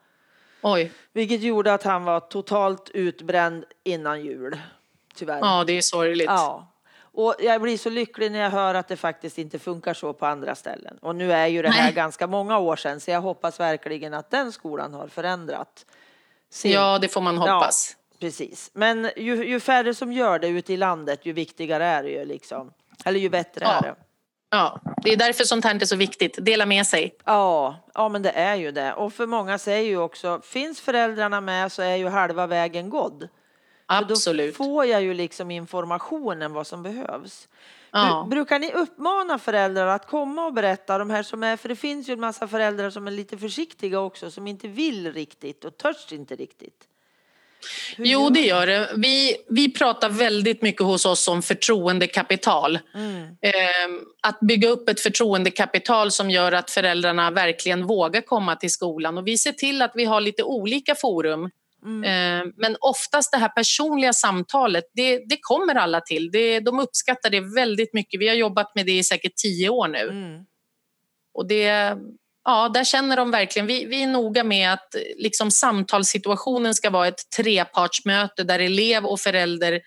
Oj, 0.63 0.93
Vilket 1.13 1.41
gjorde 1.41 1.75
att 1.75 1.83
han 1.83 2.05
var 2.05 2.21
totalt 2.21 2.91
utbränd 2.95 3.65
innan 3.85 4.25
jul. 4.25 4.61
Tyvärr. 5.15 5.39
ja 5.39 5.65
det 5.67 5.73
är 5.73 5.81
sorgligt. 5.83 6.27
Ja. 6.31 6.67
Och 7.13 7.35
jag 7.41 7.63
blir 7.63 7.79
så 7.79 7.91
lycklig 7.91 8.33
när 8.33 8.39
jag 8.39 8.51
hör 8.51 8.75
att 8.75 8.89
det 8.89 8.97
faktiskt 8.97 9.39
inte 9.39 9.59
funkar 9.59 9.95
så 9.95 10.13
på 10.13 10.27
andra 10.27 10.55
ställen. 10.55 10.99
Och 11.03 11.17
nu 11.17 11.33
är 11.33 11.47
ju 11.47 11.63
det 11.63 11.71
här 11.71 11.85
Nej. 11.85 11.93
ganska 11.93 12.27
många 12.27 12.59
år 12.59 12.77
sedan 12.77 13.01
så 13.01 13.11
jag 13.11 13.21
hoppas 13.21 13.61
verkligen 13.61 14.15
att 14.15 14.31
den 14.31 14.53
skolan 14.53 14.95
har 14.95 15.09
förändrat. 15.09 15.87
sin- 16.51 16.73
Ja, 16.73 16.99
det 16.99 17.09
får 17.09 17.21
man 17.21 17.39
hoppas. 17.39 17.97
Precis. 18.21 18.71
Men 18.75 19.11
ju, 19.17 19.45
ju 19.47 19.61
färre 19.61 19.95
som 19.95 20.13
gör 20.13 20.39
det 20.39 20.49
ute 20.49 20.73
i 20.73 20.77
landet 20.77 21.27
ju 21.27 21.33
viktigare 21.33 21.85
är 21.85 22.03
det 22.03 22.09
ju 22.11 22.25
liksom. 22.25 22.73
Eller 23.05 23.21
ju 23.21 23.29
bättre 23.31 23.65
Ja. 23.65 23.73
är 23.79 23.83
det. 23.83 23.95
Ja, 24.51 24.81
det 25.03 25.11
är 25.13 25.17
därför 25.17 25.45
sånt 25.45 25.65
här 25.65 25.75
är 25.83 25.85
så 25.87 25.97
viktigt. 25.97 26.39
Dela 26.45 26.67
med 26.67 26.87
sig. 26.87 27.15
Ja, 27.25 27.77
ja, 27.95 28.09
men 28.09 28.23
det 28.23 28.31
är 28.31 28.55
ju 28.57 28.71
det. 28.73 28.93
Och 28.93 29.13
för 29.13 29.27
många 29.27 29.59
säger 29.59 29.89
ju 29.91 29.99
också, 29.99 30.41
finns 30.45 30.81
föräldrarna 30.81 31.41
med 31.41 31.73
så 31.73 31.83
är 31.83 31.97
ju 31.97 32.09
halva 32.09 32.47
vägen 32.47 32.91
gådd. 32.91 33.29
För 33.89 33.97
Absolut. 33.97 34.59
Då 34.59 34.65
får 34.65 34.85
jag 34.87 35.03
ju 35.03 35.15
liksom 35.15 35.51
informationen 35.51 36.53
vad 36.53 36.67
som 36.67 36.83
behövs. 36.83 37.49
Ja. 37.91 37.99
Bru- 37.99 38.31
Brukar 38.31 38.59
ni 38.59 38.73
uppmana 38.73 39.39
föräldrar 39.39 39.87
att 39.87 40.07
komma 40.07 40.47
och 40.47 40.53
berätta 40.53 40.99
de 40.99 41.11
här 41.11 41.23
som 41.23 41.43
är, 41.43 41.57
för 41.57 41.69
det 41.69 41.77
finns 41.77 42.09
ju 42.09 42.13
en 42.13 42.21
massa 42.21 42.49
föräldrar 42.49 42.91
som 42.91 43.07
är 43.07 43.11
lite 43.11 43.39
försiktiga 43.39 44.01
också, 44.01 44.31
som 44.31 44.47
inte 44.47 44.69
vill 44.69 45.13
riktigt 45.13 45.65
och 45.65 45.77
törs 45.77 46.13
inte 46.13 46.37
riktigt. 46.37 46.85
Jo, 47.97 48.31
det 48.31 48.41
gör 48.41 48.67
det. 48.67 48.91
Vi, 48.97 49.37
vi 49.49 49.73
pratar 49.73 50.09
väldigt 50.09 50.63
mycket 50.63 50.83
hos 50.83 51.07
oss 51.07 51.29
om 51.29 51.43
förtroendekapital. 51.43 52.79
Mm. 52.95 53.23
Eh, 53.23 54.05
att 54.23 54.41
bygga 54.41 54.69
upp 54.69 54.89
ett 54.89 55.01
förtroendekapital 55.01 56.11
som 56.11 56.31
gör 56.31 56.53
att 56.53 56.71
föräldrarna 56.71 57.31
verkligen 57.31 57.87
vågar 57.87 58.21
komma 58.21 58.57
till 58.57 58.71
skolan. 58.71 59.19
Och 59.19 59.27
vi 59.27 59.39
ser 59.39 59.53
till 59.53 59.83
att 59.83 59.93
vi 59.95 60.05
har 60.05 60.21
lite 60.21 60.43
olika 60.43 60.95
forum. 60.95 61.51
Mm. 61.85 62.05
Eh, 62.05 62.53
men 62.57 62.77
oftast 62.81 63.33
det 63.33 63.39
här 63.39 63.49
personliga 63.49 64.13
samtalet, 64.13 64.85
det, 64.93 65.17
det 65.29 65.39
kommer 65.41 65.75
alla 65.75 66.01
till. 66.01 66.31
Det, 66.31 66.61
de 66.61 66.81
uppskattar 66.81 67.31
det 67.31 67.41
väldigt 67.41 67.95
mycket. 67.95 68.21
Vi 68.21 68.29
har 68.29 68.35
jobbat 68.35 68.75
med 68.75 68.87
det 68.87 68.99
i 68.99 69.05
säkert 69.05 69.37
tio 69.37 69.69
år 69.69 69.89
nu. 69.89 70.09
Mm. 70.09 70.45
Och 71.35 71.49
det, 71.49 71.97
ja, 72.45 72.69
där 72.69 72.85
känner 72.85 73.17
de 73.17 73.31
verkligen, 73.31 73.67
vi, 73.67 73.85
vi 73.85 74.03
är 74.03 74.07
noga 74.07 74.45
med 74.45 74.73
att 74.73 74.95
eh, 74.95 75.01
liksom, 75.17 75.51
samtalssituationen 75.51 76.75
ska 76.75 76.91
vara 76.91 77.09
ett 77.09 77.31
trepartsmöte 77.37 78.45
där 78.45 78.59
elev 78.59 79.07
och 79.07 79.21
förälder 79.21 79.81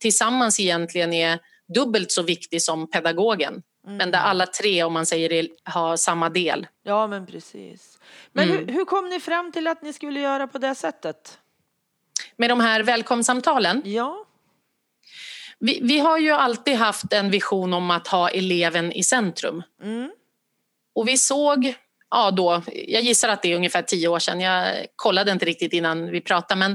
tillsammans 0.00 0.60
egentligen 0.60 1.12
är 1.12 1.38
dubbelt 1.74 2.12
så 2.12 2.22
viktig 2.22 2.62
som 2.62 2.90
pedagogen. 2.90 3.62
Men 3.88 4.10
där 4.10 4.18
alla 4.18 4.46
tre, 4.46 4.82
om 4.82 4.92
man 4.92 5.06
säger 5.06 5.28
det, 5.28 5.48
har 5.64 5.96
samma 5.96 6.28
del. 6.28 6.66
Ja, 6.82 7.06
men 7.06 7.26
precis. 7.26 7.98
Men 8.32 8.48
Mm. 8.50 8.66
hur, 8.66 8.72
hur 8.74 8.84
kom 8.84 9.08
ni 9.08 9.20
fram 9.20 9.52
till 9.52 9.66
att 9.66 9.82
ni 9.82 9.92
skulle 9.92 10.20
göra 10.20 10.46
på 10.46 10.58
det 10.58 10.74
sättet? 10.74 11.38
Med 12.36 12.50
de 12.50 12.60
här 12.60 12.82
välkomsamtalen, 12.82 13.82
Ja. 13.84 14.24
vi, 15.58 15.80
vi 15.82 15.98
har 15.98 16.18
ju 16.18 16.30
alltid 16.30 16.74
haft 16.76 17.12
en 17.12 17.30
vision 17.30 17.72
om 17.74 17.90
att 17.90 18.08
ha 18.08 18.28
eleven 18.30 18.92
i 18.92 19.02
centrum. 19.04 19.62
Mm. 19.82 20.10
Och 20.96 21.08
vi 21.08 21.16
såg, 21.16 21.74
ja 22.10 22.30
då, 22.30 22.62
jag 22.72 23.02
gissar 23.02 23.28
att 23.28 23.42
det 23.42 23.52
är 23.52 23.56
ungefär 23.56 23.82
tio 23.82 24.08
år 24.08 24.18
sedan, 24.18 24.40
jag 24.40 24.86
kollade 24.96 25.32
inte 25.32 25.44
riktigt 25.44 25.72
innan 25.72 26.10
vi 26.10 26.20
pratade, 26.20 26.58
men 26.58 26.72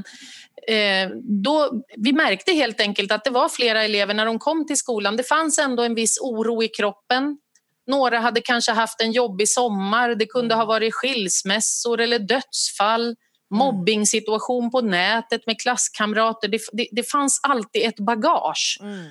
eh, 0.68 1.16
då, 1.44 1.84
vi 1.96 2.12
märkte 2.12 2.52
helt 2.52 2.80
enkelt 2.80 3.12
att 3.12 3.24
det 3.24 3.30
var 3.30 3.48
flera 3.48 3.84
elever 3.84 4.14
när 4.14 4.26
de 4.26 4.38
kom 4.38 4.66
till 4.66 4.76
skolan, 4.76 5.16
det 5.16 5.22
fanns 5.22 5.58
ändå 5.58 5.82
en 5.82 5.94
viss 5.94 6.18
oro 6.20 6.62
i 6.62 6.68
kroppen. 6.68 7.38
Några 7.86 8.18
hade 8.18 8.40
kanske 8.40 8.72
haft 8.72 9.00
en 9.00 9.12
jobbig 9.12 9.48
sommar, 9.48 10.14
det 10.14 10.26
kunde 10.26 10.54
ha 10.54 10.64
varit 10.64 10.94
skilsmässor 10.94 12.00
eller 12.00 12.18
dödsfall, 12.18 13.16
mobbningssituation 13.54 14.70
på 14.70 14.80
nätet 14.80 15.46
med 15.46 15.60
klasskamrater. 15.60 16.48
Det, 16.48 16.60
det, 16.72 16.88
det 16.92 17.10
fanns 17.10 17.40
alltid 17.42 17.82
ett 17.84 17.98
bagage. 17.98 18.78
Mm. 18.80 19.06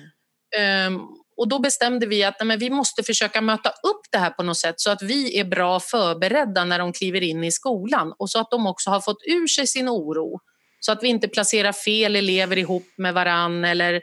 Ehm, 0.56 1.00
och 1.36 1.48
då 1.48 1.58
bestämde 1.58 2.06
vi 2.06 2.24
att 2.24 2.34
nej, 2.40 2.46
men 2.46 2.58
vi 2.58 2.70
måste 2.70 3.02
försöka 3.02 3.40
möta 3.40 3.68
upp 3.68 4.00
det 4.10 4.18
här 4.18 4.30
på 4.30 4.42
något 4.42 4.58
sätt 4.58 4.80
så 4.80 4.90
att 4.90 5.02
vi 5.02 5.38
är 5.38 5.44
bra 5.44 5.80
förberedda 5.80 6.64
när 6.64 6.78
de 6.78 6.92
kliver 6.92 7.20
in 7.22 7.44
i 7.44 7.52
skolan 7.52 8.14
och 8.18 8.30
så 8.30 8.38
att 8.40 8.50
de 8.50 8.66
också 8.66 8.90
har 8.90 9.00
fått 9.00 9.22
ur 9.26 9.46
sig 9.46 9.66
sin 9.66 9.88
oro. 9.88 10.40
Så 10.80 10.92
att 10.92 11.02
vi 11.02 11.08
inte 11.08 11.28
placerar 11.28 11.72
fel 11.72 12.16
elever 12.16 12.58
ihop 12.58 12.86
med 12.96 13.14
varann 13.14 13.64
eller 13.64 14.00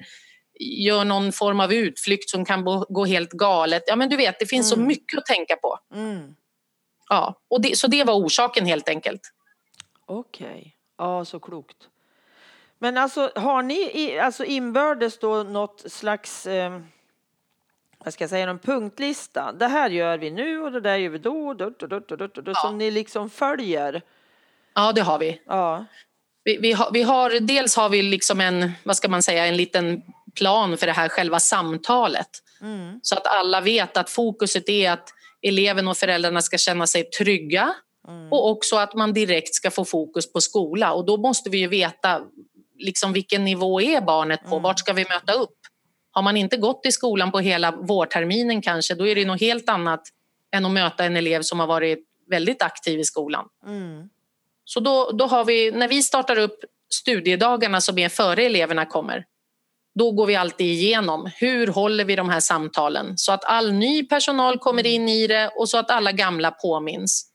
gör 0.59 1.05
någon 1.05 1.31
form 1.31 1.59
av 1.59 1.73
utflykt 1.73 2.29
som 2.29 2.45
kan 2.45 2.63
gå 2.89 3.05
helt 3.05 3.31
galet. 3.31 3.83
Ja, 3.87 3.95
men 3.95 4.09
du 4.09 4.15
vet, 4.17 4.39
det 4.39 4.45
finns 4.45 4.69
så 4.69 4.75
Mm. 4.75 4.87
mycket 4.87 5.19
att 5.19 5.25
tänka 5.25 5.55
på. 5.55 5.79
Mm. 5.95 6.35
Ja, 7.09 7.41
och 7.49 7.61
det, 7.61 7.77
så 7.77 7.87
det 7.87 8.03
var 8.03 8.13
orsaken 8.13 8.65
helt 8.65 8.89
enkelt. 8.89 9.21
Okej. 10.05 10.75
Ja, 10.97 11.25
så 11.25 11.39
klokt. 11.39 11.77
Men 12.79 12.97
alltså, 12.97 13.31
har 13.35 13.63
ni 13.63 14.17
alltså 14.19 14.45
inbördes 14.45 15.19
då 15.19 15.43
något 15.43 15.91
slags, 15.91 16.45
eh, 16.47 16.79
vad 18.05 18.13
ska 18.13 18.23
jag 18.23 18.29
säga, 18.29 18.45
någon 18.45 18.59
punktlista? 18.59 19.51
Det 19.51 19.67
här 19.67 19.89
gör 19.89 20.17
vi 20.17 20.31
nu 20.31 20.61
och 20.61 20.71
det 20.71 20.81
där 20.81 20.95
gör 20.95 21.09
vi 21.09 21.17
då, 21.17 21.53
då, 21.53 21.69
då, 21.69 21.87
då, 21.87 21.99
då, 21.99 22.27
då, 22.27 22.41
då, 22.41 22.53
som 22.55 22.77
ni 22.77 22.91
liksom 22.91 23.29
följer? 23.29 24.01
Ja, 24.75 24.91
det 24.91 25.01
har 25.01 25.19
vi. 25.19 25.41
Ja. 25.45 25.85
Vi, 26.43 26.57
vi, 26.57 26.71
har, 26.71 26.91
vi 26.91 27.01
har, 27.01 27.39
dels 27.39 27.75
har 27.75 27.89
vi 27.89 28.01
liksom 28.01 28.41
en, 28.41 28.71
vad 28.83 28.97
ska 28.97 29.07
man 29.07 29.23
säga, 29.23 29.45
en 29.45 29.57
liten 29.57 30.01
plan 30.35 30.77
för 30.77 30.85
det 30.85 30.91
här 30.93 31.09
själva 31.09 31.39
samtalet. 31.39 32.29
Mm. 32.61 32.99
Så 33.01 33.15
att 33.15 33.27
alla 33.27 33.61
vet 33.61 33.97
att 33.97 34.09
fokuset 34.09 34.69
är 34.69 34.91
att 34.91 35.09
eleven 35.41 35.87
och 35.87 35.97
föräldrarna 35.97 36.41
ska 36.41 36.57
känna 36.57 36.87
sig 36.87 37.03
trygga 37.03 37.73
Mm. 38.07 38.31
och 38.31 38.49
också 38.49 38.75
att 38.75 38.93
man 38.93 39.13
direkt 39.13 39.53
ska 39.55 39.71
få 39.71 39.85
fokus 39.85 40.33
på 40.33 40.41
skola. 40.41 40.93
Och 40.93 41.05
då 41.05 41.17
måste 41.17 41.49
vi 41.49 41.57
ju 41.57 41.67
veta 41.67 42.21
liksom 42.77 43.13
vilken 43.13 43.43
nivå 43.43 43.81
är 43.81 44.01
barnet 44.01 44.41
på, 44.41 44.47
Mm. 44.47 44.63
vart 44.63 44.79
ska 44.79 44.93
vi 44.93 45.05
möta 45.05 45.33
upp? 45.33 45.57
Har 46.19 46.23
man 46.23 46.37
inte 46.37 46.57
gått 46.57 46.85
i 46.85 46.91
skolan 46.91 47.31
på 47.31 47.39
hela 47.39 47.71
vårterminen 47.71 48.61
kanske, 48.61 48.95
då 48.95 49.07
är 49.07 49.15
det 49.15 49.25
något 49.25 49.41
helt 49.41 49.69
annat 49.69 50.01
än 50.51 50.65
att 50.65 50.71
möta 50.71 51.05
en 51.05 51.15
elev 51.15 51.41
som 51.41 51.59
har 51.59 51.67
varit 51.67 51.99
väldigt 52.29 52.61
aktiv 52.61 52.99
i 52.99 53.03
skolan. 53.03 53.45
Mm. 53.65 54.09
Så 54.65 54.79
då, 54.79 55.11
då 55.11 55.25
har 55.25 55.45
vi, 55.45 55.71
när 55.71 55.87
vi 55.87 56.03
startar 56.03 56.39
upp 56.39 56.59
studiedagarna 56.89 57.81
som 57.81 57.97
är 57.97 58.09
före 58.09 58.43
eleverna 58.43 58.85
kommer, 58.85 59.25
då 59.95 60.11
går 60.11 60.25
vi 60.25 60.35
alltid 60.35 60.67
igenom 60.67 61.31
hur 61.35 61.67
håller 61.67 62.05
vi 62.05 62.15
de 62.15 62.29
här 62.29 62.39
samtalen 62.39 63.17
så 63.17 63.31
att 63.31 63.45
all 63.45 63.71
ny 63.71 64.05
personal 64.05 64.57
kommer 64.57 64.85
in 64.85 65.09
i 65.09 65.27
det 65.27 65.51
och 65.55 65.69
så 65.69 65.77
att 65.77 65.91
alla 65.91 66.11
gamla 66.11 66.51
påminns. 66.51 67.31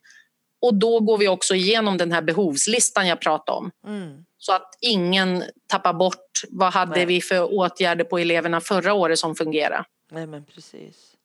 Och 0.60 0.74
då 0.74 1.00
går 1.00 1.18
vi 1.18 1.28
också 1.28 1.54
igenom 1.54 1.96
den 1.96 2.12
här 2.12 2.22
behovslistan 2.22 3.08
jag 3.08 3.20
pratade 3.20 3.58
om 3.58 3.70
Mm. 3.86 4.24
Så 4.46 4.52
att 4.52 4.78
ingen 4.80 5.44
tappar 5.66 5.92
bort 5.92 6.42
vad 6.50 6.72
hade 6.72 6.96
Nej. 6.96 7.06
vi 7.06 7.20
för 7.20 7.54
åtgärder 7.54 8.04
på 8.04 8.18
eleverna 8.18 8.60
förra 8.60 8.94
året 8.94 9.18
som 9.18 9.34
fungerade. 9.34 9.84
Nej, 10.10 10.26
men 10.26 10.44
precis. 10.44 11.16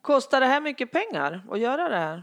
Kostar 0.00 0.40
det 0.40 0.46
här 0.46 0.60
mycket 0.60 0.92
pengar 0.92 1.44
att 1.50 1.58
göra 1.58 1.88
det 1.88 1.96
här? 1.96 2.22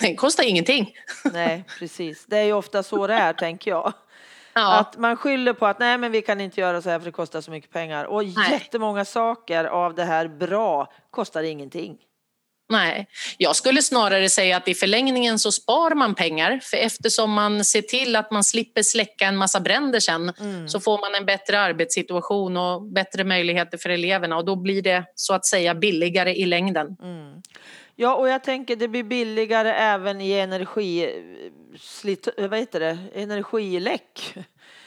Det 0.00 0.14
kostar 0.14 0.44
ingenting. 0.44 0.94
Nej, 1.32 1.64
precis. 1.78 2.26
Det 2.26 2.38
är 2.38 2.44
ju 2.44 2.52
ofta 2.52 2.82
så 2.82 3.06
det 3.06 3.14
är, 3.14 3.32
tänker 3.32 3.70
jag. 3.70 3.92
Ja. 4.54 4.78
Att 4.78 4.96
man 4.98 5.16
skyller 5.16 5.52
på 5.52 5.66
att 5.66 5.78
nej, 5.78 5.98
men 5.98 6.12
vi 6.12 6.22
kan 6.22 6.40
inte 6.40 6.60
göra 6.60 6.82
så 6.82 6.90
här 6.90 6.98
för 6.98 7.04
det 7.06 7.12
kostar 7.12 7.40
så 7.40 7.50
mycket 7.50 7.70
pengar. 7.70 8.04
Och 8.04 8.24
Nej. 8.24 8.52
jättemånga 8.52 9.04
saker 9.04 9.64
av 9.64 9.94
det 9.94 10.04
här 10.04 10.28
bra 10.28 10.92
kostar 11.10 11.42
ingenting. 11.42 11.98
Nej, 12.68 13.06
jag 13.38 13.56
skulle 13.56 13.82
snarare 13.82 14.28
säga 14.28 14.56
att 14.56 14.68
i 14.68 14.74
förlängningen 14.74 15.38
så 15.38 15.52
spar 15.52 15.94
man 15.94 16.14
pengar 16.14 16.60
för 16.62 16.76
eftersom 16.76 17.32
man 17.32 17.64
ser 17.64 17.82
till 17.82 18.16
att 18.16 18.30
man 18.30 18.44
slipper 18.44 18.82
släcka 18.82 19.26
en 19.26 19.36
massa 19.36 19.60
bränder 19.60 20.00
sen 20.00 20.32
Mm. 20.40 20.68
så 20.68 20.80
får 20.80 20.98
man 21.00 21.14
en 21.14 21.26
bättre 21.26 21.60
arbetssituation 21.60 22.56
och 22.56 22.82
bättre 22.82 23.24
möjligheter 23.24 23.78
för 23.78 23.88
eleverna 23.90 24.36
och 24.36 24.44
då 24.44 24.56
blir 24.56 24.82
det 24.82 25.04
så 25.14 25.34
att 25.34 25.46
säga 25.46 25.74
billigare 25.74 26.34
i 26.34 26.46
längden. 26.46 26.96
Mm. 27.02 27.42
Ja, 27.96 28.14
och 28.14 28.28
jag 28.28 28.44
tänker 28.44 28.76
det 28.76 28.88
blir 28.88 29.02
billigare 29.02 29.70
även 29.72 30.20
i 30.20 30.32
energi, 30.32 31.10
slit, 31.80 32.28
vad 32.36 32.58
heter 32.58 32.80
det? 32.80 32.98
energiläck. 33.14 34.34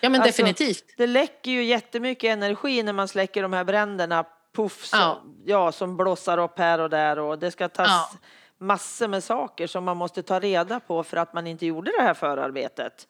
Ja 0.01 0.09
men 0.09 0.21
Alltså, 0.21 0.41
definitivt. 0.43 0.83
Det 0.97 1.07
läcker 1.07 1.51
ju 1.51 1.63
jättemycket 1.63 2.29
energi 2.29 2.83
när 2.83 2.93
man 2.93 3.07
släcker 3.07 3.41
de 3.41 3.53
här 3.53 3.63
bränderna. 3.63 4.25
Puff, 4.63 4.85
så, 4.85 4.97
ja. 4.97 5.21
Ja. 5.45 5.71
som 5.71 5.97
blossar 5.97 6.37
upp 6.37 6.59
här 6.59 6.79
och 6.79 6.89
där 6.89 7.19
och 7.19 7.39
det 7.39 7.51
ska 7.51 7.69
tas 7.69 7.87
Ja. 7.87 8.09
massor 8.57 9.07
med 9.07 9.23
saker 9.23 9.67
som 9.67 9.83
man 9.83 9.97
måste 9.97 10.23
ta 10.23 10.39
reda 10.39 10.79
på 10.79 11.03
för 11.03 11.17
att 11.17 11.33
man 11.33 11.47
inte 11.47 11.65
gjorde 11.65 11.91
det 11.97 12.03
här 12.03 12.13
förarbetet. 12.13 13.07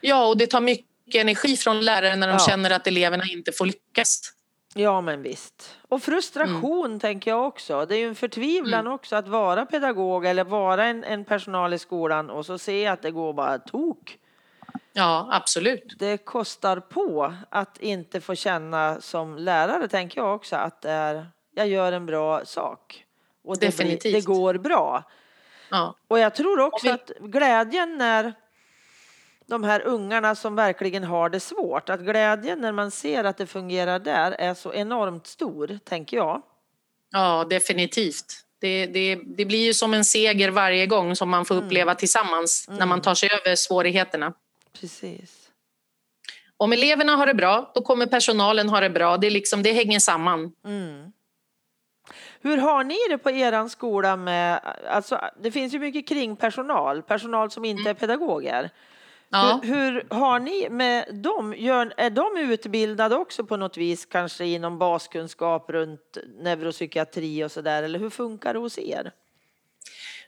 Ja, 0.00 0.26
och 0.26 0.36
det 0.38 0.46
tar 0.46 0.60
mycket 0.60 1.14
energi 1.20 1.56
från 1.56 1.80
läraren 1.80 2.20
när 2.20 2.26
de 2.26 2.32
Ja. 2.32 2.38
känner 2.38 2.70
att 2.70 2.86
eleverna 2.86 3.24
inte 3.32 3.52
får 3.52 3.66
lyckas. 3.66 4.32
Ja, 4.74 5.00
men 5.00 5.22
visst. 5.22 5.76
Och 5.88 6.02
frustration 6.02 7.00
tänker 7.00 7.30
jag 7.30 7.46
också. 7.46 7.86
Det 7.86 7.94
är 7.96 7.98
ju 7.98 8.08
en 8.08 8.14
förtvivlan 8.14 8.86
också 8.86 9.16
att 9.16 9.28
vara 9.28 9.66
pedagog 9.66 10.26
eller 10.26 10.44
vara 10.44 10.84
en, 10.84 11.04
en 11.04 11.24
personal 11.24 11.74
i 11.74 11.78
skolan 11.78 12.30
och 12.30 12.46
så 12.46 12.58
se 12.58 12.86
att 12.86 13.02
det 13.02 13.10
går 13.10 13.32
bara 13.32 13.58
tok. 13.58 14.18
Ja, 14.98 15.28
absolut. 15.32 15.94
Det 15.98 16.16
kostar 16.16 16.80
på 16.80 17.34
att 17.50 17.80
inte 17.80 18.20
få 18.20 18.34
känna 18.34 19.00
som 19.00 19.36
lärare, 19.36 19.88
tänker 19.88 20.20
jag 20.20 20.34
också, 20.34 20.56
att 20.56 20.82
det 20.82 20.90
är, 20.90 21.26
jag 21.54 21.68
gör 21.68 21.92
en 21.92 22.06
bra 22.06 22.44
sak. 22.44 23.04
Och 23.44 23.54
det, 23.54 23.58
blir, 23.58 23.68
Definitivt. 23.68 24.14
det 24.14 24.20
går 24.20 24.54
bra. 24.54 25.02
Ja. 25.70 25.94
Och 26.08 26.18
jag 26.18 26.34
tror 26.34 26.60
också 26.60 26.86
vi- 26.86 26.92
att 26.92 27.10
glädjen 27.20 27.98
när 27.98 28.34
de 29.46 29.64
här 29.64 29.80
ungarna 29.80 30.34
som 30.34 30.56
verkligen 30.56 31.04
har 31.04 31.28
det 31.28 31.40
svårt, 31.40 31.88
att 31.88 32.00
glädjen 32.00 32.60
när 32.60 32.72
man 32.72 32.90
ser 32.90 33.24
att 33.24 33.38
det 33.38 33.46
fungerar 33.46 33.98
där 33.98 34.32
är 34.32 34.54
så 34.54 34.74
enormt 34.74 35.26
stor, 35.26 35.78
tänker 35.84 36.16
jag. 36.16 36.42
Ja, 37.12 37.46
definitivt. 37.50 38.24
Det, 38.60 38.86
det, 38.86 39.14
det 39.36 39.44
blir 39.44 39.66
ju 39.66 39.74
som 39.74 39.94
en 39.94 40.04
seger 40.04 40.50
varje 40.50 40.86
gång 40.86 41.16
som 41.16 41.28
man 41.30 41.44
får 41.44 41.54
uppleva 41.54 41.94
tillsammans 41.94 42.66
när 42.68 42.86
man 42.86 43.02
tar 43.02 43.14
sig 43.14 43.30
över 43.32 43.56
svårigheterna. 43.56 44.32
Precis. 44.80 45.50
Om 46.56 46.72
eleverna 46.72 47.16
har 47.16 47.26
det 47.26 47.34
bra, 47.34 47.70
då 47.74 47.82
kommer 47.82 48.06
personalen 48.06 48.68
ha 48.68 48.80
det 48.80 48.90
bra. 48.90 49.16
Det, 49.16 49.26
är 49.26 49.30
liksom, 49.30 49.62
det 49.62 49.72
hänger 49.72 49.98
samman. 49.98 50.52
Mm. 50.64 51.12
Hur 52.40 52.56
har 52.56 52.84
ni 52.84 52.96
det 53.08 53.18
på 53.18 53.30
eran 53.30 53.70
skola 53.70 54.16
med, 54.16 54.60
alltså 54.88 55.20
det 55.42 55.50
finns 55.50 55.74
ju 55.74 55.78
mycket 55.78 56.08
kringpersonal, 56.08 57.02
personal 57.02 57.50
som 57.50 57.64
inte 57.64 57.90
är 57.90 57.94
pedagoger. 57.94 58.70
Ja. 59.28 59.60
Hur, 59.62 59.74
hur 59.74 60.06
har 60.10 60.40
ni 60.40 60.68
med 60.70 61.14
dem, 61.14 61.54
gör, 61.56 61.94
är 61.96 62.10
de 62.10 62.36
utbildade 62.36 63.16
också 63.16 63.44
på 63.44 63.56
något 63.56 63.76
vis, 63.76 64.06
kanske 64.06 64.44
inom 64.44 64.78
baskunskap 64.78 65.70
runt 65.70 66.16
neuropsykiatri 66.38 67.44
och 67.44 67.52
sådär, 67.52 67.82
eller 67.82 67.98
hur 67.98 68.10
funkar 68.10 68.54
det 68.54 68.60
hos 68.60 68.78
er? 68.78 69.12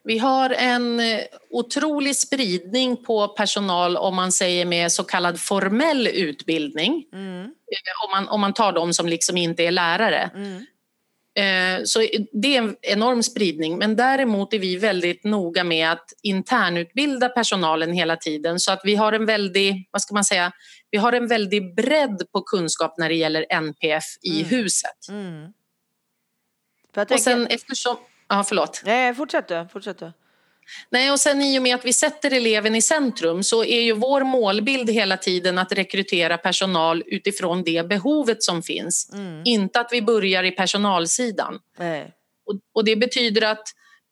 Vi 0.05 0.19
har 0.19 0.51
en 0.51 1.01
eh, 1.01 1.21
otrolig 1.51 2.17
spridning 2.17 2.97
på 3.05 3.29
personal 3.29 3.97
om 3.97 4.17
man 4.17 4.33
säger 4.33 4.65
med 4.65 4.93
så 4.93 5.05
kallad 5.05 5.41
formell 5.41 6.07
utbildning. 6.07 7.05
Mm. 7.13 7.41
Eh, 7.45 8.05
Om 8.05 8.11
man, 8.11 8.29
om 8.29 8.41
man 8.41 8.53
tar 8.53 8.73
de 8.73 8.95
som 8.95 9.09
liksom 9.09 9.37
inte 9.37 9.63
är 9.63 9.71
lärare. 9.71 10.31
Mm. 10.35 10.67
Eh, 11.39 11.85
Så 11.85 11.99
det 12.33 12.57
är 12.57 12.59
en 12.59 12.77
enorm 12.83 13.23
spridning. 13.23 13.79
Men 13.79 13.97
däremot 13.97 14.55
är 14.55 14.59
vi 14.59 14.77
väldigt 14.77 15.25
noga 15.25 15.65
med 15.65 15.93
att 15.93 16.13
internutbilda 16.23 17.29
personalen 17.29 17.93
hela 17.93 18.17
tiden 18.17 18.61
så 18.61 18.73
att 18.73 18.81
vi 18.85 18.95
har 18.95 19.13
en 19.13 19.27
väldig, 19.27 19.89
vad 19.91 20.03
ska 20.03 20.15
man 20.15 20.25
säga, 20.25 20.53
vi 20.91 20.99
har 20.99 21.13
en 21.13 21.27
väldig 21.27 21.75
bredd 21.75 22.23
på 22.33 22.41
kunskap 22.43 22.95
när 22.99 23.09
det 23.09 23.15
gäller 23.15 23.47
NPF 23.51 24.05
i 24.23 24.37
Mm. 24.41 24.45
huset. 24.49 25.09
Mm. 25.09 25.53
För 26.95 27.01
jag 27.01 27.13
Och 27.13 27.21
sen 27.21 27.47
eftersom, 27.47 27.97
ja 28.29 28.45
förlåt. 28.49 28.83
nej, 28.85 29.15
fortsätt 29.15 29.49
du, 29.49 29.67
fortsätt 29.73 29.99
du. 29.99 30.13
Nej, 30.91 31.11
och 31.11 31.21
sen 31.21 31.43
i 31.43 31.59
och 31.59 31.63
med 31.63 31.75
att 31.75 31.85
vi 31.85 31.93
sätter 31.93 32.33
eleven 32.33 32.75
i 32.75 32.83
centrum 32.83 33.43
så 33.43 33.65
är 33.65 33.81
ju 33.81 33.93
vår 33.93 34.21
målbild 34.21 34.91
hela 34.91 35.17
tiden 35.17 35.59
att 35.59 35.73
rekrytera 35.73 36.39
personal 36.39 37.03
utifrån 37.07 37.63
det 37.63 37.89
behovet 37.89 38.43
som 38.43 38.63
finns. 38.63 39.11
Mm. 39.13 39.43
Inte 39.45 39.81
att 39.81 39.89
vi 39.93 40.03
börjar 40.03 40.45
i 40.45 40.51
personalsidan. 40.51 41.59
Nej. 41.79 42.13
Och, 42.47 42.55
och 42.75 42.85
det 42.85 42.97
betyder 42.97 43.43
att 43.43 43.63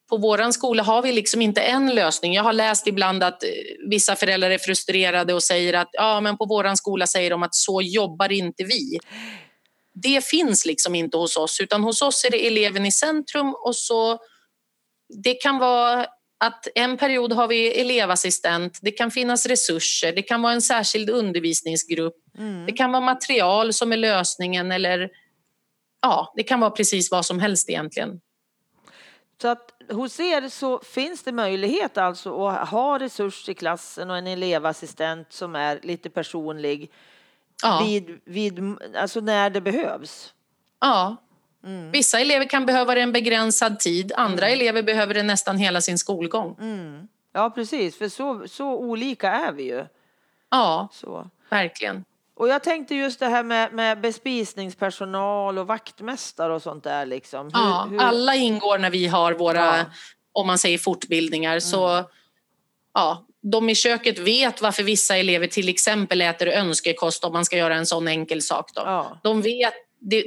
på 0.08 0.16
våran 0.16 0.52
skola 0.52 0.82
har 0.82 1.02
vi 1.02 1.12
liksom 1.12 1.42
inte 1.42 1.60
en 1.60 1.94
lösning. 1.94 2.34
Jag 2.34 2.42
har 2.42 2.52
läst 2.52 2.86
ibland 2.86 3.22
att 3.22 3.42
eh, 3.42 3.48
vissa 3.88 4.16
föräldrar 4.16 4.50
är 4.50 4.58
frustrerade 4.58 5.34
och 5.34 5.42
säger 5.42 5.72
att 5.74 5.88
ja, 5.92 6.20
men 6.20 6.36
på 6.36 6.46
våran 6.46 6.76
skola 6.76 7.06
säger 7.06 7.30
de 7.30 7.42
att 7.42 7.54
så 7.54 7.82
jobbar 7.82 8.32
inte 8.32 8.64
vi. 8.64 8.98
Det 10.02 10.24
finns 10.24 10.66
liksom 10.66 10.94
inte 10.94 11.16
hos 11.16 11.36
oss, 11.36 11.60
utan 11.60 11.84
hos 11.84 12.02
oss 12.02 12.24
är 12.24 12.30
det 12.30 12.46
eleven 12.46 12.86
i 12.86 12.92
centrum 12.92 13.54
och 13.54 13.76
så 13.76 14.18
det 15.24 15.34
kan 15.34 15.58
vara 15.58 16.06
att 16.38 16.68
en 16.74 16.96
period 16.96 17.32
har 17.32 17.48
vi 17.48 17.80
elevassistent, 17.80 18.78
det 18.82 18.90
kan 18.90 19.10
finnas 19.10 19.46
resurser, 19.46 20.12
det 20.12 20.22
kan 20.22 20.42
vara 20.42 20.52
en 20.52 20.62
särskild 20.62 21.10
undervisningsgrupp, 21.10 22.16
Mm. 22.38 22.66
det 22.66 22.72
kan 22.72 22.92
vara 22.92 23.00
material 23.00 23.72
som 23.72 23.92
är 23.92 23.96
lösningen 23.96 24.72
eller 24.72 25.10
ja, 26.02 26.32
det 26.36 26.42
kan 26.42 26.60
vara 26.60 26.70
precis 26.70 27.10
vad 27.10 27.26
som 27.26 27.40
helst 27.40 27.70
egentligen. 27.70 28.20
Så 29.42 29.48
att 29.48 29.70
hos 29.90 30.20
er 30.20 30.48
så 30.48 30.78
finns 30.78 31.22
det 31.22 31.32
möjlighet 31.32 31.98
alltså 31.98 32.46
att 32.46 32.68
ha 32.68 32.98
resurs 32.98 33.48
i 33.48 33.54
klassen 33.54 34.10
och 34.10 34.18
en 34.18 34.26
elevassistent 34.26 35.32
som 35.32 35.56
är 35.56 35.80
lite 35.82 36.10
personlig 36.10 36.90
Ja, 37.62 37.82
vid, 37.84 38.20
vid, 38.24 38.76
alltså 38.96 39.20
när 39.20 39.50
det 39.50 39.60
behövs. 39.60 40.34
ja. 40.80 41.16
Mm. 41.64 41.90
Vissa 41.90 42.20
elever 42.20 42.44
kan 42.44 42.66
behöva 42.66 42.94
det 42.94 43.00
en 43.00 43.12
begränsad 43.12 43.78
tid, 43.80 44.12
andra 44.16 44.48
elever 44.48 44.82
behöver 44.82 45.14
det 45.14 45.22
nästan 45.22 45.56
hela 45.58 45.80
sin 45.80 45.98
skolgång. 45.98 46.56
Mm. 46.60 47.08
Ja, 47.32 47.50
precis, 47.50 47.98
för 47.98 48.08
så, 48.08 48.48
så 48.48 48.68
olika 48.74 49.30
är 49.32 49.52
vi 49.52 49.62
ju. 49.62 49.86
Ja, 50.50 50.88
Så. 50.92 51.30
verkligen. 51.50 52.04
Och 52.34 52.48
jag 52.48 52.62
tänkte 52.62 52.94
just 52.94 53.20
det 53.20 53.26
här 53.26 53.42
med, 53.42 53.72
med 53.72 54.00
bespisningspersonal 54.00 55.58
och 55.58 55.66
vaktmästare 55.66 56.54
och 56.54 56.62
sånt 56.62 56.84
där 56.84 57.06
liksom. 57.06 57.46
Hur, 57.46 57.60
Ja, 57.60 57.86
hur- 57.90 58.00
alla 58.00 58.34
ingår 58.34 58.78
när 58.78 58.90
vi 58.90 59.06
har 59.06 59.32
våra, 59.32 59.66
Ja. 59.66 59.74
Mm. 59.74 59.86
om 60.32 60.46
man 60.46 60.58
säger 60.58 60.78
fortbildningar. 60.78 61.60
Så 61.60 62.04
ja, 62.94 63.24
de 63.52 63.70
i 63.70 63.74
köket 63.74 64.18
vet 64.18 64.62
varför 64.62 64.82
vissa 64.82 65.16
elever 65.16 65.46
till 65.46 65.68
exempel 65.68 66.20
äter 66.22 66.48
önskekost 66.48 67.24
om 67.24 67.32
man 67.32 67.44
ska 67.44 67.56
göra 67.56 67.74
en 67.76 67.86
sån 67.86 68.08
enkel 68.08 68.42
sak. 68.42 68.70
Då. 68.74 68.82
Ja. 68.84 69.20
De, 69.22 69.42
vet, 69.42 69.74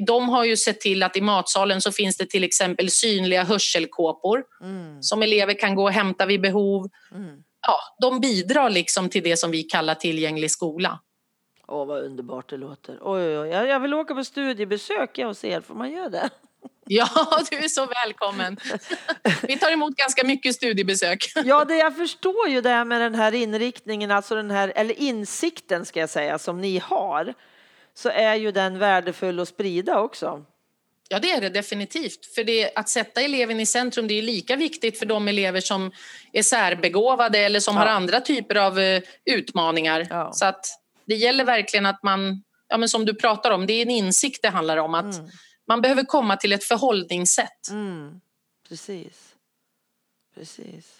de, 0.08 0.30
har 0.30 0.46
ju 0.46 0.58
sett 0.58 0.82
till 0.82 1.04
att 1.04 1.18
i 1.18 1.22
matsalen 1.22 1.82
så 1.82 1.92
finns 1.92 2.18
det 2.18 2.26
till 2.26 2.44
exempel 2.44 2.90
synliga 2.92 3.44
hörselkåpor 3.44 4.44
Mm. 4.62 5.04
som 5.04 5.22
elever 5.22 5.54
kan 5.60 5.76
gå 5.76 5.84
och 5.84 5.92
hämta 5.92 6.26
vid 6.26 6.42
behov. 6.42 6.90
Mm. 7.16 7.44
Ja, 7.68 7.78
de 8.02 8.20
bidrar 8.20 8.70
liksom 8.70 9.10
till 9.10 9.24
det 9.24 9.38
som 9.38 9.52
vi 9.52 9.64
kallar 9.64 9.96
tillgänglig 9.96 10.52
skola. 10.52 11.00
Åh, 11.68 11.86
vad 11.86 12.04
underbart 12.04 12.50
det 12.50 12.58
låter. 12.58 12.98
Oj, 13.02 13.22
oj, 13.22 13.40
oj. 13.40 13.50
Jag, 13.50 13.80
vill 13.80 13.94
åka 13.94 14.16
på 14.16 14.24
studiebesök 14.24 15.18
jag 15.18 15.28
hos 15.28 15.44
er. 15.44 15.62
Får 15.62 15.76
man 15.76 15.92
göra 15.92 16.10
det? 16.10 16.30
Ja, 16.92 17.10
du 17.52 17.58
är 17.58 17.68
så 17.68 17.86
välkommen. 17.86 18.58
Vi 19.42 19.58
tar 19.60 19.72
emot 19.72 19.96
ganska 19.96 20.24
mycket 20.24 20.56
studiebesök. 20.56 21.32
Ja, 21.46 21.66
det 21.66 21.76
jag 21.76 21.96
förstår 21.96 22.48
ju 22.48 22.62
det 22.62 22.70
här 22.70 22.86
med 22.86 23.02
den 23.02 23.16
här 23.16 23.34
inriktningen, 23.34 24.12
alltså 24.12 24.36
den 24.36 24.52
här, 24.52 24.74
eller 24.76 25.00
insikten 25.00 25.86
ska 25.86 26.00
jag 26.00 26.10
säga, 26.10 26.40
som 26.40 26.62
ni 26.62 26.78
har, 26.80 27.34
så 27.94 28.10
är 28.10 28.36
ju 28.36 28.52
den 28.52 28.80
värdefull 28.80 29.40
att 29.40 29.48
sprida 29.48 30.00
också. 30.00 30.46
Ja, 31.10 31.20
det 31.20 31.32
är 31.32 31.42
det 31.42 31.50
definitivt. 31.50 32.36
För 32.36 32.44
det, 32.44 32.72
att 32.76 32.90
sätta 32.90 33.22
eleven 33.22 33.60
i 33.60 33.66
centrum 33.66 34.08
det 34.08 34.14
är 34.14 34.22
lika 34.22 34.56
viktigt 34.56 35.00
för 35.00 35.06
de 35.06 35.28
elever 35.28 35.62
som 35.62 35.92
är 36.34 36.44
särbegåvade 36.44 37.40
eller 37.40 37.60
som 37.60 37.76
Ja. 37.76 37.82
har 37.82 37.88
andra 37.88 38.22
typer 38.22 38.56
av 38.56 38.80
eh, 38.80 39.02
utmaningar. 39.26 40.08
Ja. 40.10 40.32
Så 40.34 40.46
att 40.46 40.66
det 41.08 41.16
gäller 41.16 41.46
verkligen 41.46 41.86
att 41.86 42.04
man, 42.04 42.44
ja, 42.68 42.78
men 42.78 42.90
som 42.90 43.06
du 43.06 43.14
pratar 43.14 43.52
om, 43.52 43.66
det 43.68 43.74
är 43.74 43.82
en 43.82 43.90
insikt 43.90 44.42
det 44.42 44.50
handlar 44.50 44.78
om. 44.78 44.94
att 44.96 45.16
Mm. 45.16 45.30
Man 45.70 45.82
behöver 45.82 46.04
komma 46.04 46.38
till 46.38 46.54
ett 46.54 46.64
förhållningssätt. 46.64 47.70
Mm. 47.70 48.22
Precis. 48.70 49.36
Precis. 50.36 50.96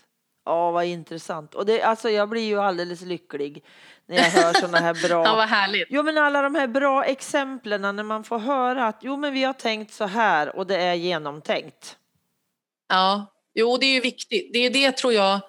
Ja, 0.46 0.72
vad 0.72 0.86
intressant. 0.86 1.56
Och 1.56 1.66
det, 1.66 1.82
alltså, 1.82 2.10
jag 2.10 2.30
blir 2.30 2.42
ju 2.42 2.60
alldeles 2.60 3.02
lycklig 3.02 3.64
när 4.06 4.16
jag 4.16 4.24
hör 4.24 4.54
sådana 4.54 4.78
här 4.78 4.94
bra... 5.08 5.26
Ja, 5.26 5.36
vad 5.36 5.48
härligt. 5.50 5.88
Jo, 5.90 6.04
men 6.04 6.18
alla 6.18 6.42
de 6.42 6.56
här 6.56 6.68
bra 6.68 7.06
exemplen 7.06 7.82
när 7.82 8.04
man 8.04 8.24
får 8.24 8.40
höra 8.40 8.88
att 8.88 9.00
jo, 9.02 9.18
men 9.18 9.34
vi 9.34 9.44
har 9.44 9.54
tänkt 9.54 9.94
så 9.94 10.06
här 10.06 10.56
och 10.56 10.68
det 10.68 10.76
är 10.78 10.94
genomtänkt. 10.94 11.98
Ja, 12.90 13.26
jo, 13.54 13.78
det 13.78 13.86
är 13.86 13.94
ju 13.94 14.02
viktigt. 14.02 14.54
Det 14.54 14.60
är 14.60 14.70
det 14.70 14.92
tror 14.92 15.14
jag. 15.14 15.40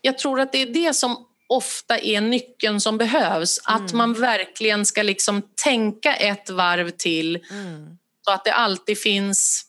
Jag 0.00 0.18
tror 0.18 0.40
att 0.40 0.52
det 0.52 0.62
är 0.62 0.66
det 0.66 0.94
som 0.94 1.26
ofta 1.48 1.98
är 1.98 2.20
nyckeln 2.20 2.80
som 2.80 2.98
behövs. 2.98 3.60
Att 3.64 3.92
man 3.92 4.14
verkligen 4.14 4.86
ska 4.86 5.02
liksom 5.02 5.42
tänka 5.42 6.14
ett 6.14 6.50
varv 6.50 6.90
till 6.90 7.44
Mm. 7.50 7.98
Så 8.30 8.34
att 8.34 8.44
det 8.44 8.52
alltid 8.52 8.98
finns 8.98 9.64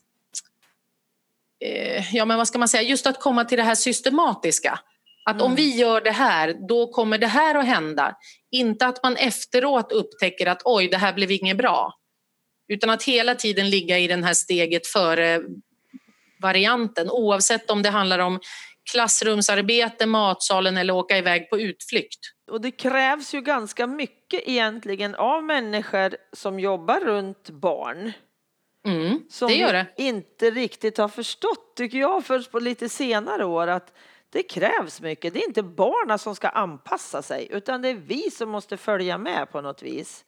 eh, 1.65 2.15
ja 2.15 2.25
men 2.25 2.37
vad 2.37 2.47
ska 2.47 2.59
man 2.59 2.67
säga, 2.67 2.83
just 2.83 3.07
att 3.07 3.19
komma 3.19 3.45
till 3.45 3.57
det 3.57 3.63
här 3.63 3.75
systematiska. 3.75 4.79
Att 5.25 5.41
om 5.41 5.55
vi 5.55 5.75
gör 5.75 6.01
det 6.01 6.11
här, 6.11 6.55
då 6.67 6.87
kommer 6.91 7.17
det 7.17 7.27
här 7.27 7.55
att 7.55 7.65
hända. 7.65 8.15
Inte 8.51 8.85
att 8.85 9.03
man 9.03 9.15
efteråt 9.15 9.91
upptäcker 9.91 10.47
att 10.47 10.61
oj, 10.65 10.87
det 10.87 10.97
här 10.97 11.13
blev 11.13 11.31
inget 11.31 11.57
bra. 11.57 11.93
Utan 12.67 12.89
att 12.89 13.03
hela 13.03 13.35
tiden 13.35 13.69
ligga 13.69 13.99
i 13.99 14.07
den 14.07 14.23
här 14.23 14.33
steget 14.33 14.87
före 14.87 15.41
varianten 16.41 17.09
oavsett 17.09 17.69
om 17.71 17.81
det 17.81 17.89
handlar 17.89 18.19
om 18.19 18.39
klassrumsarbete, 18.91 20.05
matsalen 20.05 20.77
eller 20.77 20.93
åka 20.93 21.17
iväg 21.17 21.49
på 21.49 21.59
utflykt. 21.59 22.19
Och 22.51 22.61
det 22.61 22.71
krävs 22.71 23.33
ju 23.33 23.41
ganska 23.41 23.87
mycket 23.87 24.41
egentligen 24.45 25.15
av 25.15 25.43
människor 25.43 26.15
som 26.33 26.59
jobbar 26.59 26.99
runt 26.99 27.49
barn. 27.49 28.13
Mm, 28.85 29.19
Som 29.29 29.47
det 29.47 29.53
gör 29.55 29.67
vi 29.67 29.73
det. 29.73 29.87
inte 30.03 30.49
riktigt 30.51 30.97
har 30.97 31.07
förstått, 31.07 31.75
tycker 31.75 31.97
jag, 31.97 32.25
först 32.25 32.51
på 32.51 32.59
lite 32.59 32.89
senare 32.89 33.45
år 33.45 33.67
att 33.67 33.93
Det 34.29 34.43
krävs 34.43 35.01
mycket. 35.01 35.33
Det 35.33 35.39
är 35.43 35.47
inte 35.47 35.63
barnen 35.63 36.19
som 36.19 36.35
ska 36.35 36.49
anpassa 36.49 37.21
sig 37.21 37.47
utan 37.51 37.81
det 37.81 37.89
är 37.89 37.93
vi 37.95 38.31
som 38.31 38.49
måste 38.49 38.77
följa 38.77 39.17
med 39.17 39.51
på 39.51 39.61
något 39.61 39.81
vis. 39.83 40.25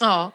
Ja, 0.00 0.30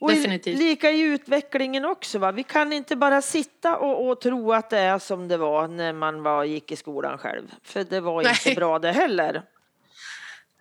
Och 0.00 0.12
i- 0.12 0.14
definitivt. 0.14 0.58
lika 0.58 0.90
i 0.90 1.00
utvecklingen 1.00 1.84
också. 1.84 2.18
Va? 2.18 2.32
Vi 2.32 2.42
kan 2.42 2.72
inte 2.72 2.96
bara 2.96 3.22
sitta 3.22 3.76
och, 3.78 4.08
och 4.08 4.20
tro 4.20 4.52
att 4.52 4.70
det 4.70 4.78
är 4.78 4.98
som 4.98 5.28
det 5.28 5.36
var 5.36 5.68
när 5.68 5.92
man 5.92 6.22
var, 6.22 6.44
gick 6.44 6.72
i 6.72 6.76
skolan 6.76 7.18
själv. 7.18 7.54
För 7.62 7.84
det 7.84 8.00
var 8.00 8.20
inte 8.20 8.34
Nej. 8.46 8.54
bra 8.54 8.78
det 8.78 8.92
heller. 8.92 9.42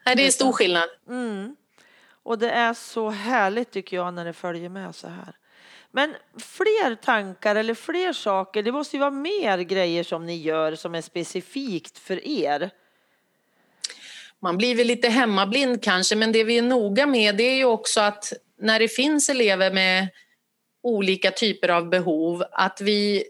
Nej, 0.06 0.16
det 0.16 0.28
är 0.28 0.32
stor 0.32 0.52
skillnad. 0.52 0.90
Mm. 1.08 1.56
Och 2.24 2.40
det 2.40 2.50
är 2.52 2.74
så 2.74 3.10
härligt 3.10 3.72
tycker 3.72 3.98
jag 3.98 4.14
när 4.14 4.26
det 4.26 4.34
följer 4.34 4.70
med 4.70 4.96
så 4.96 5.08
här. 5.08 5.36
Men 5.96 6.16
fler 6.38 6.96
tankar 6.96 7.56
eller 7.56 7.74
fler 7.74 8.14
saker, 8.14 8.64
det 8.64 8.72
måste 8.72 8.96
ju 8.96 9.00
vara 9.00 9.12
mer 9.12 9.58
grejer 9.58 10.04
som 10.04 10.26
ni 10.26 10.36
gör 10.42 10.76
som 10.76 10.96
är 10.96 11.02
specifikt 11.02 11.98
för 11.98 12.28
er. 12.28 12.70
Man 14.40 14.58
blir 14.58 14.76
väl 14.76 14.88
lite 14.88 15.10
hemmablind 15.10 15.84
kanske, 15.84 16.16
men 16.16 16.32
det 16.32 16.44
vi 16.44 16.58
är 16.58 16.62
noga 16.62 17.06
med 17.06 17.38
det 17.38 17.44
är 17.44 17.56
ju 17.56 17.66
också 17.66 18.02
att 18.02 18.34
när 18.60 18.80
det 18.80 18.88
finns 18.88 19.30
elever 19.30 19.72
med 19.72 20.08
olika 20.84 21.32
typer 21.32 21.70
av 21.70 21.90
behov, 21.90 22.44
att 22.52 22.82
vi 22.82 23.24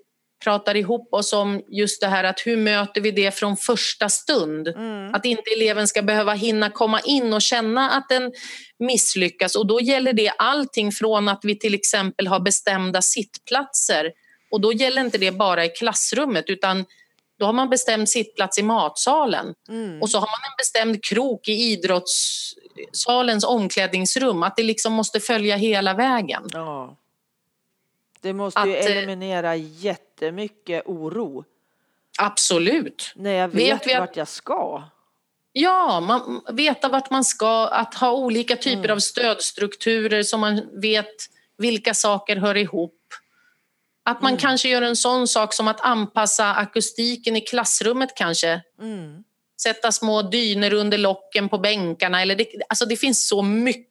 pratar 0.45 0.77
ihop 0.77 1.13
oss 1.13 1.33
om 1.33 1.61
just 1.67 2.01
det 2.01 2.07
här 2.07 2.23
att 2.23 2.39
hur 2.45 2.57
möter 2.57 3.01
vi 3.01 3.11
det 3.11 3.31
från 3.31 3.57
första 3.57 4.09
stund? 4.09 4.67
Att 5.13 5.25
inte 5.25 5.51
eleven 5.55 5.87
ska 5.87 6.01
behöva 6.01 6.33
hinna 6.33 6.69
komma 6.69 6.99
in 6.99 7.33
och 7.33 7.41
känna 7.41 7.91
att 7.91 8.09
den 8.09 8.31
misslyckas 8.79 9.55
och 9.55 9.67
då 9.67 9.81
gäller 9.81 10.13
det 10.13 10.31
allting 10.37 10.91
från 10.91 11.27
att 11.27 11.39
vi 11.43 11.59
till 11.59 11.73
exempel 11.73 12.27
har 12.27 12.39
bestämda 12.39 13.01
sittplatser 13.01 14.11
och 14.51 14.61
då 14.61 14.73
gäller 14.73 15.01
inte 15.01 15.17
det 15.17 15.31
bara 15.31 15.65
i 15.65 15.69
klassrummet 15.69 16.45
utan 16.47 16.85
då 17.39 17.45
har 17.45 17.53
man 17.53 17.69
bestämt 17.69 18.09
sittplats 18.09 18.59
i 18.59 18.63
matsalen 18.63 19.45
och 20.01 20.09
så 20.09 20.17
har 20.17 20.27
man 20.27 20.49
en 20.49 20.55
bestämd 20.57 21.03
krok 21.03 21.47
i 21.47 21.51
idrottssalens 21.51 23.45
omklädningsrum. 23.45 24.43
Att 24.43 24.57
det 24.57 24.63
liksom 24.63 24.93
måste 24.93 25.19
följa 25.19 25.55
hela 25.55 25.93
vägen. 25.93 26.43
Ja. 26.53 26.97
Det 28.25 28.33
måste 28.33 28.61
ju 28.61 28.77
Att, 28.79 28.85
eh, 28.85 28.97
eliminera 28.97 29.55
jättemycket 29.55 30.83
oro 30.85 31.43
Absolut. 32.19 33.11
när 33.15 33.31
jag 33.31 33.47
Vet 33.47 33.87
vet, 33.87 33.99
vart 33.99 34.15
jag 34.17 34.27
ska. 34.27 34.83
Ja, 35.51 35.99
man 35.99 36.41
veta 36.51 36.89
vart 36.89 37.09
man 37.11 37.25
ska, 37.25 37.67
att 37.67 37.93
ha 37.95 38.11
olika 38.11 38.55
typer 38.55 38.83
Mm. 38.83 38.91
av 38.91 38.99
stödstrukturer 38.99 40.23
så 40.23 40.37
man 40.37 40.61
vet 40.81 41.15
vilka 41.57 41.93
saker 41.93 42.35
hör 42.35 42.57
ihop. 42.57 42.99
Att 44.03 44.21
man 44.21 44.31
Mm. 44.31 44.39
kanske 44.39 44.69
gör 44.69 44.81
en 44.81 44.95
sån 44.95 45.27
sak 45.27 45.53
som 45.53 45.67
att 45.67 45.81
anpassa 45.81 46.53
akustiken 46.53 47.35
i 47.35 47.41
klassrummet 47.41 48.09
kanske. 48.15 48.61
Mm. 48.81 49.23
Sätta 49.61 49.91
små 49.91 50.21
dyner 50.21 50.73
under 50.73 50.97
locken 50.97 51.49
på 51.49 51.57
bänkarna. 51.57 52.21
Eller 52.21 52.35
det, 52.35 52.47
alltså 52.69 52.85
det 52.85 52.97
finns 52.97 53.27
så 53.27 53.41
mycket 53.41 53.85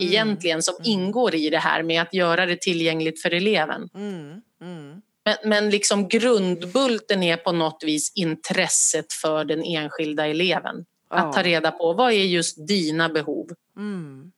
Mm. 0.00 0.12
egentligen 0.12 0.62
som 0.62 0.74
ingår 0.84 1.34
i 1.34 1.50
det 1.50 1.58
här 1.58 1.82
med 1.82 2.02
att 2.02 2.14
göra 2.14 2.46
det 2.46 2.60
tillgängligt 2.60 3.22
för 3.22 3.34
eleven. 3.34 3.88
Mm. 3.94 4.40
Mm. 4.62 5.02
Men, 5.24 5.36
men 5.44 5.70
liksom 5.70 6.08
grundbulten 6.08 7.22
är 7.22 7.36
på 7.36 7.52
något 7.52 7.82
vis 7.86 8.12
intresset 8.14 9.12
för 9.12 9.44
den 9.44 9.64
enskilda 9.64 10.26
eleven. 10.26 10.84
Ja. 11.10 11.16
Att 11.16 11.32
ta 11.32 11.42
reda 11.42 11.70
på 11.70 11.92
vad 11.92 12.12
är 12.12 12.24
just 12.24 12.66
dina 12.68 13.08
behov 13.08 13.50
Mm. 13.76 14.32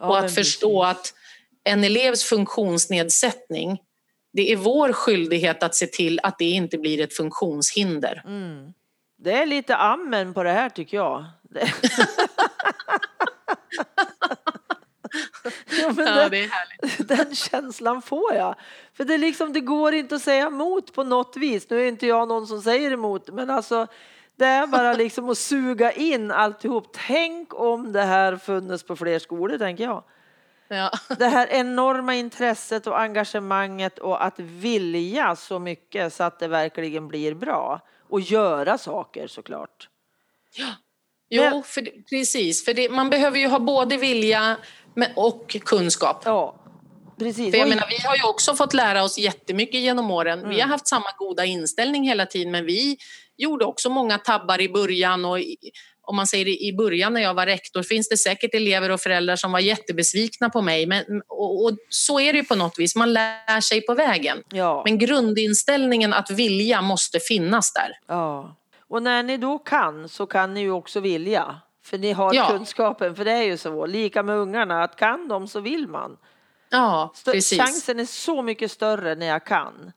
Ja, 0.00 0.08
och 0.08 0.18
att 0.18 0.34
förstå 0.34 0.82
att 0.82 1.14
en 1.64 1.84
elevs 1.84 2.24
funktionsnedsättning 2.24 3.78
det 4.32 4.52
är 4.52 4.56
vår 4.56 4.92
skyldighet 4.92 5.62
att 5.62 5.74
se 5.74 5.86
till 5.86 6.20
att 6.22 6.38
det 6.38 6.44
inte 6.50 6.78
blir 6.78 7.00
ett 7.00 7.16
funktionshinder. 7.16 8.22
Mm. 8.26 8.72
Det 9.22 9.32
är 9.32 9.46
lite 9.46 9.76
amen 9.76 10.34
på 10.34 10.42
det 10.42 10.50
här 10.50 10.68
tycker 10.68 10.96
jag. 10.96 11.24
Det... 11.42 11.60
ja, 15.80 15.92
men 15.96 15.96
det, 15.96 16.38
är 16.38 16.48
härligt. 16.48 17.08
den 17.08 17.34
känslan 17.34 18.02
får 18.02 18.34
jag. 18.34 18.54
För 18.92 19.04
det, 19.04 19.18
liksom, 19.18 19.52
det 19.52 19.60
går 19.60 19.94
inte 19.94 20.14
att 20.14 20.22
säga 20.22 20.46
emot 20.46 20.94
på 20.94 21.04
något 21.04 21.36
vis. 21.36 21.70
Nu 21.70 21.80
är 21.80 21.88
inte 21.88 22.06
jag 22.06 22.28
någon 22.28 22.46
som 22.46 22.62
säger 22.62 22.90
emot, 22.90 23.28
men 23.28 23.50
alltså 23.50 23.86
det 24.36 24.46
är 24.46 24.66
bara 24.66 24.92
liksom 24.92 25.30
att 25.30 25.38
suga 25.38 25.92
in 25.92 26.30
alltihop. 26.30 26.96
Tänk 27.06 27.54
om 27.54 27.92
det 27.92 28.02
här 28.02 28.36
funnits 28.36 28.82
på 28.84 28.96
fler 28.96 29.18
skolor, 29.18 29.58
tänker 29.58 29.84
jag. 29.84 30.04
Ja. 30.68 30.90
Det 31.18 31.28
här 31.28 31.46
enorma 31.46 32.14
intresset 32.14 32.86
och 32.86 33.00
engagemanget 33.00 33.98
och 33.98 34.24
att 34.24 34.38
vilja 34.38 35.36
så 35.36 35.58
mycket 35.58 36.12
så 36.12 36.24
att 36.24 36.38
det 36.38 36.48
verkligen 36.48 37.08
blir 37.08 37.34
bra. 37.34 37.80
Och 38.10 38.20
göra 38.20 38.78
saker 38.78 39.26
såklart. 39.26 39.88
Jo, 41.30 41.42
Men- 41.42 41.62
för 41.62 41.82
det, 41.82 41.90
precis. 42.10 42.64
För 42.64 42.74
det, 42.74 42.88
man 42.88 43.10
behöver 43.10 43.38
ju 43.38 43.46
ha 43.46 43.58
både 43.58 43.96
vilja 43.96 44.56
och 45.16 45.56
kunskap. 45.64 46.22
Ja, 46.24 46.64
precis. 47.18 47.50
För 47.50 47.58
jag 47.58 47.68
menar, 47.68 47.86
vi 47.90 48.06
har 48.06 48.16
ju 48.16 48.22
också 48.22 48.54
fått 48.54 48.74
lära 48.74 49.02
oss 49.02 49.18
jättemycket 49.18 49.80
genom 49.80 50.10
åren. 50.10 50.48
Vi 50.48 50.60
har 50.60 50.68
haft 50.68 50.88
samma 50.88 51.10
goda 51.18 51.44
inställning 51.44 52.04
hela 52.08 52.26
tiden 52.26 52.52
men 52.52 52.66
vi 52.66 52.96
gjorde 53.36 53.64
också 53.64 53.90
många 53.90 54.18
tabbar 54.18 54.60
i 54.60 54.68
början 54.68 55.24
och 55.24 55.38
om 56.10 56.16
man 56.16 56.26
säger 56.26 56.46
i 56.48 56.72
början 56.76 57.12
när 57.14 57.20
jag 57.20 57.34
var 57.34 57.46
rektor 57.46 57.82
finns 57.82 58.08
det 58.08 58.16
säkert 58.16 58.54
elever 58.54 58.90
och 58.90 59.00
föräldrar 59.00 59.36
som 59.36 59.52
var 59.52 59.60
jättebesvikna 59.60 60.50
på 60.50 60.62
mig. 60.62 60.86
Men, 60.86 61.04
och, 61.28 61.64
och 61.64 61.72
så 61.88 62.20
är 62.20 62.32
det 62.32 62.38
ju 62.38 62.44
på 62.44 62.54
något 62.54 62.78
vis, 62.78 62.96
man 62.96 63.12
lär 63.12 63.60
sig 63.60 63.80
på 63.86 63.94
vägen. 63.94 64.42
ja, 64.52 64.82
Men 64.84 64.98
grundinställningen 64.98 66.12
att 66.12 66.30
vilja 66.30 66.82
måste 66.82 67.20
finnas 67.20 67.72
där. 67.72 67.98
ja. 68.06 68.56
Och 68.88 69.02
när 69.02 69.22
ni 69.22 69.36
då 69.36 69.58
kan 69.58 70.08
så 70.08 70.26
kan 70.26 70.54
ni 70.54 70.60
ju 70.60 70.70
också 70.70 71.00
vilja. 71.00 71.60
För 71.84 71.98
ni 71.98 72.12
har 72.12 72.34
Ja. 72.34 72.48
kunskapen, 72.48 73.16
för 73.16 73.24
det 73.24 73.32
är 73.32 73.42
ju 73.42 73.56
så. 73.56 73.86
Lika 73.86 74.22
med 74.22 74.36
ungarna, 74.36 74.82
att 74.84 74.96
kan 74.96 75.28
de 75.28 75.48
så 75.48 75.60
vill 75.60 75.88
man. 75.88 76.16
Ja, 76.70 77.12
precis. 77.24 77.60
Chansen 77.60 78.00
är 78.00 78.04
så 78.04 78.42
mycket 78.42 78.70
större 78.70 79.14
när 79.14 79.26
jag 79.26 79.44
kan. 79.46 79.92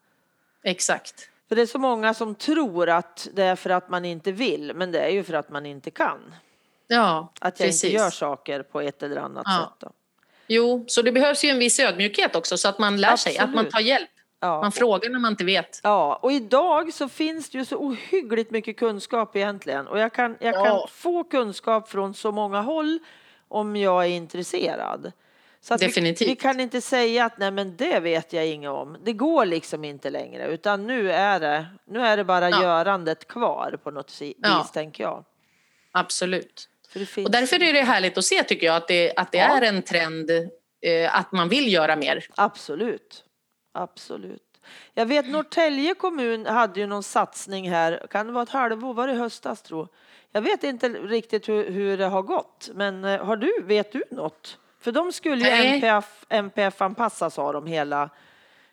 Exakt. 0.64 1.30
För 1.54 1.56
det 1.56 1.62
är 1.62 1.66
så 1.66 1.80
många 1.80 2.14
som 2.14 2.36
tror 2.36 2.90
att 2.90 3.28
det 3.34 3.44
är 3.44 3.56
för 3.56 3.70
att 3.70 3.90
man 3.90 4.06
inte 4.06 4.32
vill, 4.32 4.72
men 4.76 4.92
det 4.92 5.00
är 5.00 5.10
ju 5.10 5.24
för 5.24 5.34
att 5.34 5.50
man 5.50 5.66
inte 5.66 5.92
kan. 5.92 6.34
Ja, 6.88 7.32
Att 7.40 7.60
jag 7.60 7.68
precis. 7.68 7.84
inte 7.84 7.96
gör 7.96 8.10
saker 8.10 8.64
på 8.64 8.82
ett 8.82 9.04
eller 9.04 9.18
annat 9.18 9.44
Ja. 9.46 9.60
sätt. 9.80 9.80
Då. 9.80 9.92
Jo, 10.48 10.84
så 10.88 11.02
det 11.02 11.12
behövs 11.12 11.44
ju 11.44 11.50
en 11.50 11.60
viss 11.60 11.80
ödmjukhet 11.80 12.36
också 12.36 12.58
så 12.58 12.70
att 12.70 12.80
man 12.80 13.02
lär 13.02 13.16
sig, 13.16 13.38
att 13.38 13.46
man 13.50 13.54
Absolut. 13.54 13.72
tar 13.74 13.80
hjälp. 13.80 14.10
Ja. 14.40 14.62
Man 14.62 14.72
frågar 14.72 15.10
när 15.10 15.20
man 15.20 15.32
inte 15.32 15.44
vet. 15.44 15.80
Ja, 15.84 16.20
och 16.22 16.32
idag 16.32 16.94
så 16.94 17.10
finns 17.10 17.50
det 17.50 17.58
ju 17.58 17.66
så 17.66 17.78
ohyggligt 17.78 18.52
mycket 18.52 18.78
kunskap 18.78 19.36
egentligen. 19.36 19.88
Och 19.88 20.00
jag 20.00 20.14
kan, 20.14 20.38
jag 20.40 20.54
kan 20.54 20.66
Ja. 20.66 20.88
få 20.92 21.24
kunskap 21.24 21.90
från 21.90 22.14
så 22.14 22.32
många 22.32 22.62
håll 22.62 23.00
om 23.48 23.76
jag 23.76 24.04
är 24.06 24.10
intresserad. 24.10 25.12
Så 25.66 25.74
att 25.74 25.82
vi, 25.82 25.86
Definitivt. 25.88 26.28
vi 26.30 26.36
kan 26.36 26.60
inte 26.60 26.82
säga 26.82 27.26
att 27.26 27.38
nej 27.38 27.52
men 27.52 27.76
det 27.78 28.00
vet 28.00 28.34
jag 28.34 28.48
inget 28.48 28.70
om. 28.70 28.98
Det 29.04 29.14
går 29.14 29.46
liksom 29.46 29.84
inte 29.84 30.10
längre 30.10 30.48
utan 30.48 30.88
nu 30.88 31.12
är 31.12 31.40
det, 31.40 31.66
nu 31.86 32.00
är 32.02 32.18
det 32.18 32.24
bara 32.24 32.50
Ja. 32.50 32.62
görandet 32.64 33.28
kvar 33.28 33.80
på 33.84 33.92
något 33.92 34.22
vis 34.22 34.36
Ja. 34.38 34.64
tänker 34.74 35.04
jag. 35.04 35.26
Absolut. 35.92 36.70
Och 37.26 37.32
därför 37.32 37.64
är 37.64 37.74
det 37.74 37.82
härligt 37.82 38.18
att 38.18 38.26
se 38.26 38.44
tycker 38.44 38.66
jag 38.68 38.76
att 38.76 38.88
det, 38.88 39.14
att 39.16 39.32
det 39.32 39.38
Ja. 39.38 39.58
är 39.58 39.62
en 39.62 39.82
trend 39.82 40.30
eh, 40.82 41.16
att 41.16 41.32
man 41.32 41.50
vill 41.50 41.74
göra 41.74 41.96
mer. 41.96 42.26
Absolut. 42.36 43.24
Absolut. 43.72 44.42
Jag 44.94 45.06
vet 45.06 45.28
Norrtälje 45.30 45.94
kommun 45.96 46.46
hade 46.46 46.80
ju 46.80 46.88
någon 46.88 47.04
satsning 47.04 47.70
här, 47.70 48.08
kan 48.10 48.28
det 48.28 48.34
vara 48.34 48.44
ett 48.44 48.50
halvår, 48.50 48.94
var 48.94 49.08
det 49.08 49.14
höstas 49.14 49.62
tror 49.62 49.88
jag. 50.32 50.42
vet 50.42 50.64
inte 50.64 50.90
riktigt 50.90 51.50
hur, 51.50 51.72
hur 51.72 51.98
det 51.98 52.06
har 52.06 52.22
gått, 52.22 52.70
men 52.74 53.06
eh, 53.06 53.26
har 53.26 53.36
du, 53.36 53.54
vet 53.64 53.92
du 53.92 54.04
något? 54.12 54.58
För 54.84 54.92
de 54.92 55.12
skulle 55.12 55.46
ju. 55.50 55.66
MPF, 55.76 56.26
MPF 56.30 56.82
anpassa 56.82 57.30
sa 57.30 57.52
de 57.52 57.68
hela, 57.68 58.10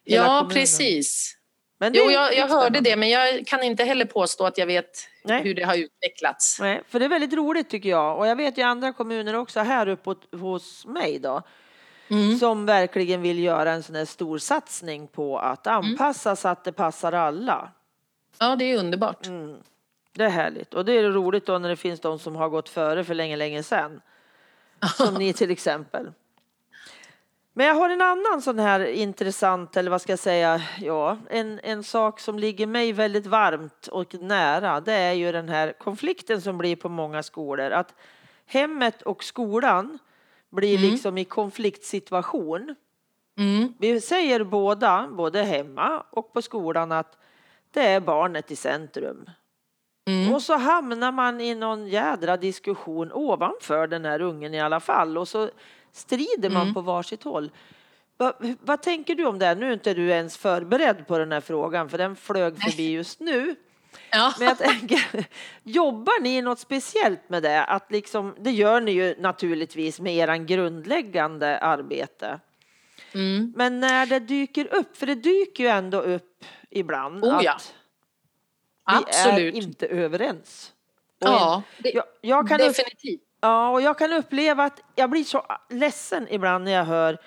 hela 0.05 0.23
Ja, 0.23 0.27
kommunen. 0.27 0.49
precis. 0.49 1.37
Men 1.79 1.93
Jo, 1.95 2.11
jag, 2.11 2.35
jag 2.37 2.49
hörde 2.49 2.81
det, 2.81 2.97
men 2.97 3.09
jag 3.09 3.47
kan 3.47 3.63
inte 3.63 3.85
heller 3.85 4.05
påstå 4.05 4.47
att 4.47 4.59
jag 4.59 4.67
vet 4.67 4.99
Nej. 5.25 5.43
hur 5.43 5.55
det 5.55 5.63
har 5.63 5.75
utvecklats. 5.77 6.61
Nej, 6.61 6.83
för 6.89 6.99
det 6.99 7.05
är 7.05 7.09
väldigt 7.09 7.33
roligt 7.33 7.71
tycker 7.71 7.89
jag. 7.89 8.19
Och 8.19 8.27
jag 8.27 8.37
vet 8.37 8.59
ju 8.59 8.63
andra 8.63 8.93
kommuner 8.93 9.35
också 9.37 9.61
här 9.61 9.89
uppe 9.89 10.15
hos 10.37 10.87
mig 10.87 11.19
då. 11.19 11.43
Mm. 12.09 12.39
Som 12.39 12.67
verkligen 12.67 13.23
vill 13.23 13.39
göra 13.39 13.73
en 13.73 13.83
sån 13.83 13.95
här 13.95 14.05
stor 14.05 14.39
satsning 14.39 15.07
på 15.09 15.39
att 15.39 15.67
Mm. 15.67 15.77
anpassa 15.79 16.37
så 16.37 16.49
att 16.49 16.65
det 16.65 16.73
passar 16.73 17.13
alla. 17.13 17.71
Ja, 18.39 18.57
det 18.57 18.65
är 18.65 18.79
underbart. 18.79 19.27
Mm. 19.27 19.57
Det 20.13 20.25
är 20.25 20.29
härligt. 20.29 20.75
Och 20.75 20.85
det 20.85 20.93
är 20.93 21.03
roligt 21.03 21.47
då 21.47 21.59
när 21.59 21.69
det 21.69 21.77
finns 21.77 22.01
de 22.01 22.19
som 22.19 22.37
har 22.37 22.49
gått 22.49 22.69
före 22.69 23.05
för 23.05 23.15
länge, 23.15 23.37
länge 23.37 23.63
sedan. 23.63 24.01
Som 24.97 25.15
ni 25.15 25.33
till 25.33 25.51
exempel. 25.51 26.13
Men 27.53 27.67
jag 27.67 27.75
har 27.75 27.91
en 27.91 28.01
annan 28.01 28.43
sån 28.43 28.59
här 28.59 28.81
intressant, 28.81 29.77
eller 29.77 29.91
vad 29.91 30.03
ska 30.03 30.13
jag 30.13 30.19
säga, 30.19 30.63
ja, 30.81 31.19
en, 31.31 31.61
en 31.63 31.85
sak 31.85 32.21
som 32.21 32.39
ligger 32.39 32.67
mig 32.67 32.93
väldigt 32.93 33.27
varmt 33.27 33.87
och 33.87 34.15
nära. 34.15 34.81
Det 34.81 34.93
är 34.93 35.13
ju 35.13 35.33
den 35.33 35.49
här 35.49 35.73
konflikten 35.73 36.43
som 36.43 36.59
blir 36.59 36.77
på 36.77 36.89
många 36.89 37.23
skolor. 37.23 37.71
Att 37.71 37.95
hemmet 38.47 39.03
och 39.03 39.25
skolan 39.25 39.99
blir 40.51 40.79
liksom 40.79 41.19
i 41.19 41.25
konfliktsituation. 41.25 42.75
Mm. 43.39 43.75
Vi 43.79 44.01
säger 44.01 44.45
båda, 44.45 45.09
både 45.11 45.43
hemma 45.43 46.05
och 46.11 46.33
på 46.33 46.43
skolan, 46.43 46.93
att 46.93 47.19
det 47.71 47.83
är 47.87 48.01
barnet 48.01 48.51
i 48.51 48.57
centrum. 48.57 49.31
Mm. 50.11 50.35
Och 50.35 50.43
så 50.43 50.57
hamnar 50.57 51.13
man 51.13 51.41
i 51.41 51.55
någon 51.55 51.89
jädra 51.89 52.37
diskussion 52.37 53.13
ovanför 53.13 53.87
den 53.87 54.05
här 54.05 54.21
ungen 54.21 54.55
i 54.55 54.61
alla 54.61 54.81
fall 54.81 55.19
och 55.19 55.29
så 55.29 55.51
strider 55.93 56.51
man 56.51 56.63
mm. 56.63 56.75
på 56.75 56.81
varsitt 56.81 57.23
håll. 57.23 57.51
Va, 58.17 58.33
vad 58.61 58.83
tänker 58.83 59.15
du 59.15 59.25
om 59.25 59.39
det? 59.39 59.55
Nu 59.55 59.69
är 59.69 59.73
inte 59.73 59.95
du 59.95 60.09
ens 60.09 60.37
förberedd 60.37 61.07
på 61.07 61.19
den 61.19 61.33
här 61.33 61.41
frågan 61.41 61.89
för 61.89 61.99
den 61.99 62.17
flög 62.17 62.63
förbi 62.63 62.91
just 62.91 63.21
nu. 63.21 63.57
Ja. 64.11 64.35
Men 64.39 64.49
jag 64.49 64.59
tänker, 64.59 65.25
jobbar 65.63 66.23
ni 66.23 66.43
något 66.43 66.59
speciellt 66.59 67.29
med 67.29 67.43
det? 67.43 67.65
Att 67.65 67.93
liksom, 67.93 68.35
det 68.39 68.51
gör 68.51 68.81
ni 68.81 68.93
ju 68.93 69.15
naturligtvis 69.19 70.01
med 70.01 70.15
er 70.15 70.37
grundläggande 70.37 71.59
arbete. 71.59 72.41
Mm. 73.13 73.53
Men 73.57 73.81
när 73.81 74.07
det 74.07 74.19
dyker 74.19 74.75
upp, 74.75 74.97
för 74.97 75.07
det 75.07 75.15
dyker 75.15 75.65
ju 75.65 75.71
ändå 75.71 76.01
upp 76.01 76.45
ibland 76.71 77.25
oh, 77.25 77.41
ja. 77.45 77.59
Absolut. 78.97 79.55
vi 79.55 79.59
är 79.59 79.63
inte 79.63 79.87
överens. 79.87 80.73
Och 81.21 81.29
ja, 81.29 81.63
det, 81.79 81.91
jag, 81.95 82.05
jag 82.21 82.49
kan 82.49 82.59
definitivt. 82.59 83.21
Ja, 83.41 83.71
och 83.71 83.83
jag 83.83 83.99
kan 83.99 84.13
uppleva 84.13 84.65
att 84.65 84.83
jag 84.95 85.11
blir 85.11 85.25
så 85.25 85.47
ledsen 85.71 86.27
ibland 86.31 86.65
när 86.65 86.73
jag 86.73 86.85
hör 86.85 87.19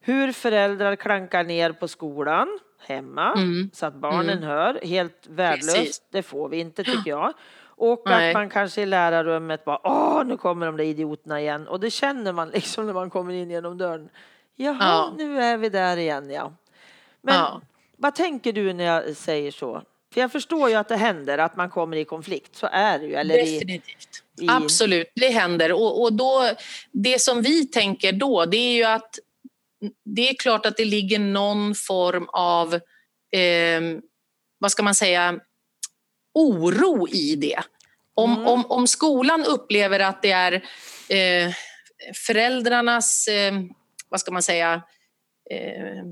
hur 0.00 0.32
föräldrar 0.32 0.96
klankar 0.96 1.44
ner 1.44 1.72
på 1.72 1.88
skolan 1.88 2.58
hemma 2.86 3.32
mm. 3.32 3.70
så 3.72 3.86
att 3.86 3.94
barnen 3.94 4.38
mm. 4.38 4.42
hör. 4.42 4.80
Helt 4.82 5.26
värdelöst. 5.26 5.76
Precis. 5.76 6.02
Det 6.10 6.22
får 6.22 6.48
vi 6.48 6.60
inte 6.60 6.84
tycker 6.84 7.10
jag. 7.10 7.32
Och 7.64 8.02
Nej. 8.06 8.30
att 8.30 8.34
man 8.34 8.50
kanske 8.50 8.82
i 8.82 8.86
lärarrummet 8.86 9.64
bara 9.64 9.80
åh 9.84 10.24
nu 10.24 10.36
kommer 10.36 10.66
de 10.66 10.76
där 10.76 10.84
idioterna 10.84 11.40
igen 11.40 11.68
och 11.68 11.80
det 11.80 11.90
känner 11.90 12.32
man 12.32 12.48
liksom 12.54 12.86
när 12.86 12.92
man 12.92 13.10
kommer 13.10 13.34
in 13.34 13.50
genom 13.50 13.78
dörren. 13.78 14.08
Jaha, 14.56 14.76
ja. 14.80 15.14
nu 15.16 15.42
är 15.42 15.56
vi 15.56 15.68
där 15.68 15.96
igen 15.96 16.30
ja. 16.30 16.52
Men 17.20 17.34
ja. 17.34 17.60
vad 17.96 18.14
tänker 18.14 18.52
du 18.52 18.72
när 18.72 18.84
jag 18.84 19.16
säger 19.16 19.50
så? 19.50 19.82
För 20.12 20.20
jag 20.20 20.32
förstår 20.32 20.70
ju 20.70 20.74
att 20.74 20.88
det 20.88 20.96
händer 20.96 21.38
att 21.38 21.56
man 21.56 21.70
kommer 21.70 21.96
i 21.96 22.04
konflikt, 22.04 22.56
så 22.56 22.68
är 22.72 22.98
det 22.98 23.06
ju. 23.06 23.14
Eller 23.14 23.36
Definitivt. 23.36 24.22
I, 24.40 24.44
i... 24.44 24.48
Absolut, 24.48 25.12
det 25.14 25.28
händer. 25.28 25.72
Och, 25.72 26.02
och 26.02 26.12
då, 26.12 26.50
det 26.92 27.20
som 27.20 27.42
vi 27.42 27.66
tänker 27.66 28.12
då, 28.12 28.44
det 28.44 28.56
är 28.56 28.72
ju 28.72 28.84
att 28.84 29.18
det 30.04 30.28
är 30.28 30.34
klart 30.34 30.66
att 30.66 30.76
det 30.76 30.84
ligger 30.84 31.18
någon 31.18 31.74
form 31.74 32.28
av, 32.32 32.74
eh, 33.32 33.80
vad 34.58 34.72
ska 34.72 34.82
man 34.82 34.94
säga, 34.94 35.40
oro 36.34 37.08
i 37.08 37.36
det. 37.36 37.60
Om, 38.14 38.32
mm. 38.32 38.46
om, 38.46 38.66
om 38.66 38.86
skolan 38.86 39.44
upplever 39.44 40.00
att 40.00 40.22
det 40.22 40.30
är 40.30 40.52
eh, 41.08 41.54
föräldrarnas, 42.26 43.28
eh, 43.28 43.54
vad 44.08 44.20
ska 44.20 44.32
man 44.32 44.42
säga, 44.42 44.82
eh, 45.50 46.04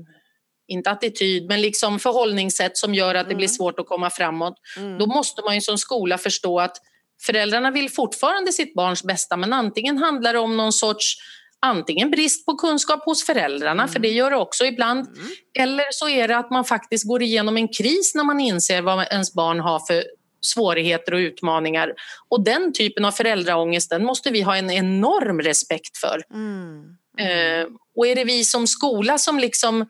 inte 0.67 0.91
attityd, 0.91 1.47
men 1.47 1.61
liksom 1.61 1.99
förhållningssätt 1.99 2.77
som 2.77 2.93
gör 2.93 3.15
att 3.15 3.29
det 3.29 3.35
blir 3.35 3.47
mm. 3.47 3.55
svårt 3.55 3.79
att 3.79 3.87
komma 3.87 4.09
framåt. 4.09 4.55
Mm. 4.77 4.97
Då 4.97 5.05
måste 5.05 5.41
man 5.41 5.55
ju 5.55 5.61
som 5.61 5.77
skola 5.77 6.17
förstå 6.17 6.59
att 6.59 6.77
föräldrarna 7.21 7.71
vill 7.71 7.89
fortfarande 7.89 8.51
sitt 8.51 8.73
barns 8.75 9.03
bästa 9.03 9.37
men 9.37 9.53
antingen 9.53 9.97
handlar 9.97 10.33
det 10.33 10.39
om 10.39 10.57
någon 10.57 10.73
sorts 10.73 11.17
antingen 11.61 12.11
brist 12.11 12.45
på 12.45 12.55
kunskap 12.55 13.05
hos 13.05 13.25
föräldrarna, 13.25 13.83
mm. 13.83 13.93
för 13.93 13.99
det 13.99 14.09
gör 14.09 14.31
det 14.31 14.37
också 14.37 14.65
ibland, 14.65 15.07
mm. 15.07 15.27
eller 15.59 15.85
så 15.91 16.09
är 16.09 16.27
det 16.27 16.37
att 16.37 16.51
man 16.51 16.65
faktiskt 16.65 17.07
går 17.07 17.21
igenom 17.21 17.57
en 17.57 17.67
kris 17.67 18.15
när 18.15 18.23
man 18.23 18.39
inser 18.39 18.81
vad 18.81 19.07
ens 19.11 19.33
barn 19.33 19.59
har 19.59 19.79
för 19.87 20.03
svårigheter 20.41 21.13
och 21.13 21.17
utmaningar. 21.17 21.93
Och 22.29 22.43
den 22.43 22.73
typen 22.73 23.05
av 23.05 23.11
föräldraångest 23.11 23.89
den 23.89 24.05
måste 24.05 24.31
vi 24.31 24.41
ha 24.41 24.55
en 24.55 24.71
enorm 24.71 25.41
respekt 25.41 25.97
för. 25.97 26.21
Mm. 26.33 26.83
Eh, 27.19 27.67
och 27.95 28.07
är 28.07 28.15
det 28.15 28.23
vi 28.23 28.43
som 28.43 28.67
skola 28.67 29.17
som 29.17 29.39
liksom 29.39 29.85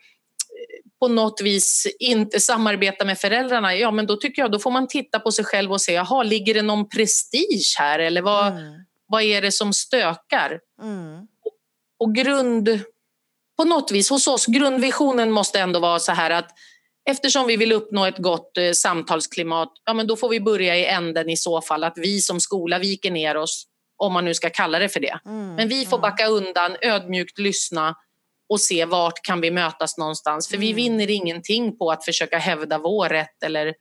på 1.02 1.08
något 1.08 1.42
vis 1.42 1.88
inte 2.00 2.40
samarbetar 2.40 3.06
med 3.06 3.20
föräldrarna, 3.20 3.76
ja 3.76 3.92
men 3.92 4.06
då 4.06 4.18
tycker 4.18 4.42
jag 4.42 4.52
då 4.52 4.60
får 4.60 4.72
man 4.72 4.88
titta 4.88 5.20
på 5.20 5.32
sig 5.32 5.46
själv 5.46 5.72
och 5.72 5.82
se, 5.82 5.94
jaha, 5.94 6.24
ligger 6.24 6.54
det 6.54 6.62
någon 6.62 6.90
prestige 6.90 7.76
här 7.80 8.00
eller 8.00 8.22
vad, 8.22 8.48
mm. 8.48 8.74
vad 9.08 9.24
är 9.24 9.42
det 9.42 9.52
som 9.52 9.74
stökar? 9.74 10.60
Mm. 10.82 11.28
Och, 12.00 12.16
grund, 12.16 12.80
på 13.58 13.64
något 13.64 13.92
vis 13.92 14.10
hos 14.10 14.28
oss, 14.28 14.46
grundvisionen 14.46 15.32
måste 15.32 15.60
ändå 15.60 15.80
vara 15.80 16.00
så 16.00 16.12
här 16.12 16.32
att 16.32 16.50
eftersom 17.10 17.48
vi 17.48 17.58
vill 17.58 17.72
uppnå 17.72 18.06
ett 18.06 18.18
gott 18.18 18.58
eh, 18.58 18.72
samtalsklimat, 18.72 19.72
ja 19.86 19.94
men 19.94 20.08
då 20.08 20.16
får 20.16 20.30
vi 20.30 20.40
börja 20.40 20.78
i 20.78 20.86
änden 20.86 21.30
i 21.30 21.38
så 21.38 21.62
fall 21.62 21.84
att 21.84 21.98
vi 21.98 22.22
som 22.22 22.40
skola 22.40 22.80
viker 22.80 23.12
ner 23.12 23.38
oss, 23.38 23.66
om 23.98 24.14
man 24.14 24.26
nu 24.26 24.34
ska 24.34 24.50
kalla 24.50 24.80
det 24.80 24.90
för 24.90 25.00
det. 25.00 25.20
Mm. 25.26 25.56
Men 25.56 25.68
vi 25.68 25.86
får 25.86 25.98
mm. 25.98 26.02
backa 26.02 26.28
undan, 26.28 26.76
ödmjukt 26.82 27.40
lyssna 27.40 27.96
och 28.52 28.60
se 28.60 28.86
vart 28.86 29.22
kan 29.22 29.42
vi 29.42 29.52
mötas 29.52 29.98
någonstans. 29.98 30.48
För 30.48 30.56
mm. 30.56 30.68
vi 30.68 30.74
vinner 30.74 31.10
ingenting 31.10 31.78
på 31.78 31.92
att 31.92 32.06
försöka 32.06 32.38
hävda 32.38 32.78
vår 32.78 33.10
rätt 33.10 33.44
eller 33.44 33.74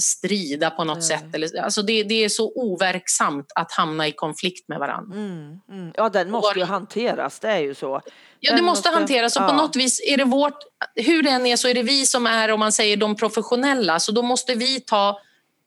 strida 0.00 0.70
på 0.70 0.84
något 0.84 1.10
mm. 1.10 1.32
sätt. 1.32 1.54
Alltså 1.62 1.82
det, 1.82 2.02
det, 2.02 2.24
är 2.24 2.28
så 2.28 2.52
overksamt 2.54 3.52
att 3.54 3.72
hamna 3.72 4.08
i 4.08 4.12
konflikt 4.12 4.68
med 4.68 4.78
varandra. 4.78 5.16
Mm. 5.16 5.60
Mm. 5.70 5.92
Ja, 5.96 6.08
den 6.08 6.30
måste 6.30 6.58
ju 6.58 6.64
hanteras, 6.64 7.40
det 7.40 7.48
är 7.48 7.58
ju 7.58 7.74
så. 7.74 8.00
Ja, 8.40 8.56
det 8.56 8.62
måste, 8.62 8.62
måste 8.62 8.88
hanteras 8.88 9.36
och 9.36 9.42
ja. 9.42 9.48
på 9.48 9.54
något 9.54 9.76
vis 9.76 10.00
är 10.06 10.16
det 10.16 10.24
vårt, 10.24 10.58
hur 10.94 11.22
det 11.22 11.30
än 11.30 11.46
är 11.46 11.56
så 11.56 11.68
är 11.68 11.74
det 11.74 11.82
vi 11.82 12.06
som 12.06 12.26
är, 12.26 12.50
om 12.50 12.60
man 12.60 12.72
säger 12.72 12.96
de 12.96 13.16
professionella, 13.16 14.00
så 14.00 14.12
då 14.12 14.22
måste 14.22 14.54
vi 14.54 14.80
ta 14.80 15.20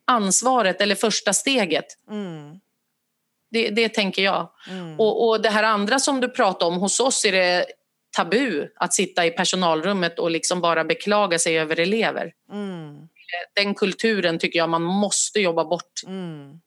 ansvaret 0.07 0.81
eller 0.81 0.95
första 0.95 1.34
steget. 1.34 1.86
Mm. 2.10 2.60
Det, 3.51 3.69
det, 3.69 3.89
tänker 3.89 4.23
jag. 4.23 4.49
Mm. 4.69 4.99
Och, 4.99 5.29
och 5.29 5.41
det 5.41 5.49
här 5.49 5.63
andra 5.63 5.99
som 5.99 6.21
du 6.21 6.29
pratade 6.29 6.71
om, 6.71 6.77
hos 6.79 6.99
oss 6.99 7.25
är 7.25 7.31
det 7.31 7.65
tabu 8.12 8.67
att 8.76 8.93
sitta 8.93 9.26
i 9.26 9.32
personalrummet 9.32 10.19
och 10.19 10.32
liksom 10.32 10.62
bara 10.62 10.84
beklaga 10.84 11.39
sig 11.39 11.60
över 11.60 11.80
elever. 11.80 12.32
Mm. 12.52 13.08
Den 13.56 13.76
kulturen 13.76 14.39
tycker 14.39 14.60
jag 14.60 14.69
man 14.69 14.82
måste 14.82 15.39
jobba 15.39 15.65
bort. 15.65 16.02
Mm. 16.08 16.60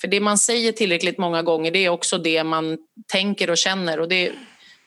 För 0.00 0.08
det 0.08 0.20
man 0.20 0.38
säger 0.38 0.72
tillräckligt 0.72 1.18
många 1.18 1.42
gånger 1.42 1.70
det 1.70 1.84
är 1.84 1.88
också 1.88 2.18
det 2.18 2.44
man 2.44 2.78
tänker 3.12 3.50
och 3.50 3.56
känner 3.56 4.00
och 4.00 4.08
det, 4.08 4.32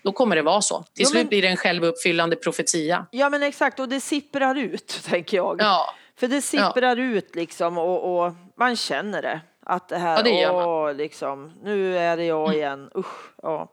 då 0.04 0.12
kommer 0.12 0.36
det 0.36 0.42
vara 0.42 0.62
så. 0.62 0.84
Till 0.84 1.04
jo, 1.04 1.06
slut 1.06 1.30
blir 1.30 1.42
det 1.42 1.48
en 1.48 1.58
självuppfyllande 1.58 2.36
profetia. 2.36 3.06
Ja 3.12 3.30
men 3.30 3.44
exakt 3.44 3.80
och 3.80 3.90
det 3.90 4.00
sipprar 4.00 4.56
ut 4.56 5.02
tänker 5.06 5.38
jag. 5.38 5.62
Ja. 5.62 5.94
För 6.20 6.28
det 6.28 6.42
sipprar 6.42 6.98
ja. 6.98 7.04
ut 7.04 7.36
liksom 7.36 7.78
och, 7.78 8.26
och, 8.26 8.34
man 8.58 8.76
känner 8.76 9.22
det. 9.22 9.42
Att 9.66 9.90
det 9.90 9.98
här, 9.98 10.18
ja, 10.18 10.24
det 10.24 10.50
åh, 10.50 10.94
liksom, 10.94 11.54
nu 11.64 11.98
är 11.98 12.18
det 12.18 12.26
jag 12.26 12.48
mm. 12.48 12.58
igen, 12.58 12.90
usch. 12.96 13.32
Ja. 13.42 13.72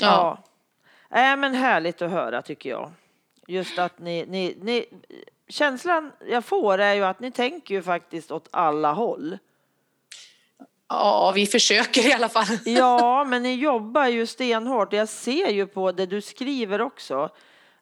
ja. 0.00 0.44
Äh, 1.14 1.36
men 1.36 1.54
härligt 1.54 2.02
att 2.02 2.10
höra 2.10 2.42
tycker 2.42 2.70
jag. 2.70 2.90
Just 3.46 3.78
att 3.78 3.98
ni, 3.98 4.26
ni, 4.26 4.56
ni, 4.60 4.86
känslan 5.48 6.12
jag 6.28 6.44
får 6.44 6.78
är 6.78 6.94
ju 6.94 7.04
att 7.04 7.20
ni 7.20 7.30
tänker 7.30 7.74
ju 7.74 7.82
faktiskt 7.82 8.30
åt 8.30 8.48
alla 8.50 8.92
håll. 8.92 9.38
Ja, 10.88 11.32
vi 11.34 11.46
försöker 11.46 12.08
i 12.08 12.12
alla 12.12 12.28
fall. 12.28 12.46
Ja, 12.64 13.24
men 13.24 13.42
ni 13.42 13.54
jobbar 13.54 14.06
ju 14.06 14.26
stenhårt. 14.26 14.92
Jag 14.92 15.08
ser 15.08 15.48
ju 15.48 15.66
på 15.66 15.92
det 15.92 16.06
du 16.06 16.20
skriver 16.20 16.80
också 16.80 17.30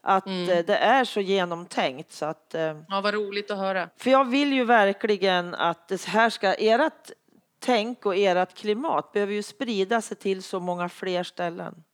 att 0.01 0.27
mm. 0.27 0.51
Eh, 0.51 0.64
det 0.64 0.77
är 0.77 1.05
så 1.05 1.21
genomtänkt 1.21 2.12
så 2.12 2.25
att. 2.25 2.55
Eh, 2.55 2.77
ja, 2.88 3.01
vad 3.01 3.14
roligt 3.14 3.51
att 3.51 3.59
höra. 3.59 3.88
För 3.97 4.11
jag 4.11 4.25
vill 4.25 4.53
ju 4.53 4.64
verkligen 4.64 5.55
att 5.55 5.88
det 5.88 6.05
här 6.05 6.31
ska 6.31 6.55
ert 6.55 7.11
tänk 7.59 8.07
och 8.07 8.17
ert 8.17 8.55
klimat 8.55 9.12
behöver 9.12 9.33
ju 9.33 9.43
sprida 9.43 10.01
sig 10.01 10.17
till 10.17 10.43
så 10.43 10.61
många 10.61 10.88
fler 10.88 11.23
ställen. 11.23 11.85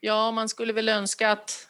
Ja, 0.00 0.30
man 0.30 0.48
skulle 0.48 0.72
väl 0.72 0.88
önska 0.88 1.30
att, 1.30 1.68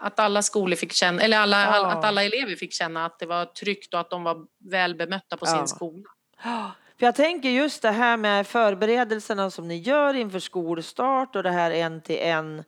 att 0.00 0.18
alla 0.18 0.42
skolor 0.42 0.76
fick 0.76 0.92
känna, 0.92 1.22
eller 1.22 1.38
alla, 1.38 1.64
ja. 1.64 1.86
att 1.86 2.04
alla 2.04 2.24
elever 2.24 2.56
fick 2.56 2.72
känna 2.72 3.06
att 3.06 3.18
det 3.18 3.26
var 3.26 3.44
tryggt 3.44 3.94
och 3.94 4.00
att 4.00 4.10
de 4.10 4.24
var 4.24 4.46
väl 4.70 4.94
bemötta 4.94 5.36
på 5.36 5.46
ja. 5.46 5.56
sin 5.56 5.68
skola. 5.68 6.08
För 6.98 7.06
jag 7.06 7.14
tänker 7.14 7.48
just 7.48 7.82
det 7.82 7.90
här 7.90 8.16
med 8.16 8.46
förberedelserna 8.46 9.50
som 9.50 9.68
ni 9.68 9.76
gör 9.76 10.14
inför 10.14 10.38
skolstart 10.38 11.36
och 11.36 11.42
det 11.42 11.50
här 11.50 11.70
en 11.70 12.00
till 12.00 12.18
en 12.18 12.64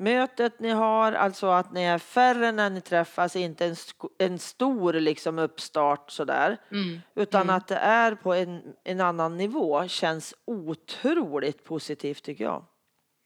mötet 0.00 0.60
ni 0.60 0.70
har, 0.70 1.12
alltså 1.12 1.46
att 1.46 1.72
ni 1.72 1.82
är 1.82 1.98
färre 1.98 2.52
när 2.52 2.70
ni 2.70 2.80
träffas, 2.80 3.36
inte 3.36 3.66
en, 3.66 3.76
en 4.18 4.38
stor 4.38 4.92
liksom 4.92 5.38
uppstart 5.38 6.10
sådär, 6.10 6.56
mm. 6.70 7.00
utan 7.14 7.42
mm. 7.42 7.56
att 7.56 7.68
det 7.68 7.76
är 7.76 8.14
på 8.14 8.34
en, 8.34 8.62
en 8.84 9.00
annan 9.00 9.36
nivå 9.36 9.88
känns 9.88 10.34
otroligt 10.44 11.64
positivt 11.64 12.22
tycker 12.22 12.44
jag. 12.44 12.64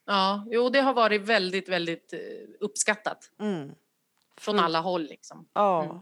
Ja, 0.07 0.45
jo, 0.51 0.69
det 0.69 0.81
har 0.81 0.95
varit 0.95 1.23
väldigt, 1.23 1.69
väldigt 1.69 2.12
eh, 2.12 2.19
uppskattat. 2.61 3.31
Mm. 3.40 3.75
Från 4.37 4.59
alla 4.59 4.81
håll. 4.81 5.03
Liksom. 5.03 5.49
Ja. 5.53 5.85
Mm. 5.85 5.99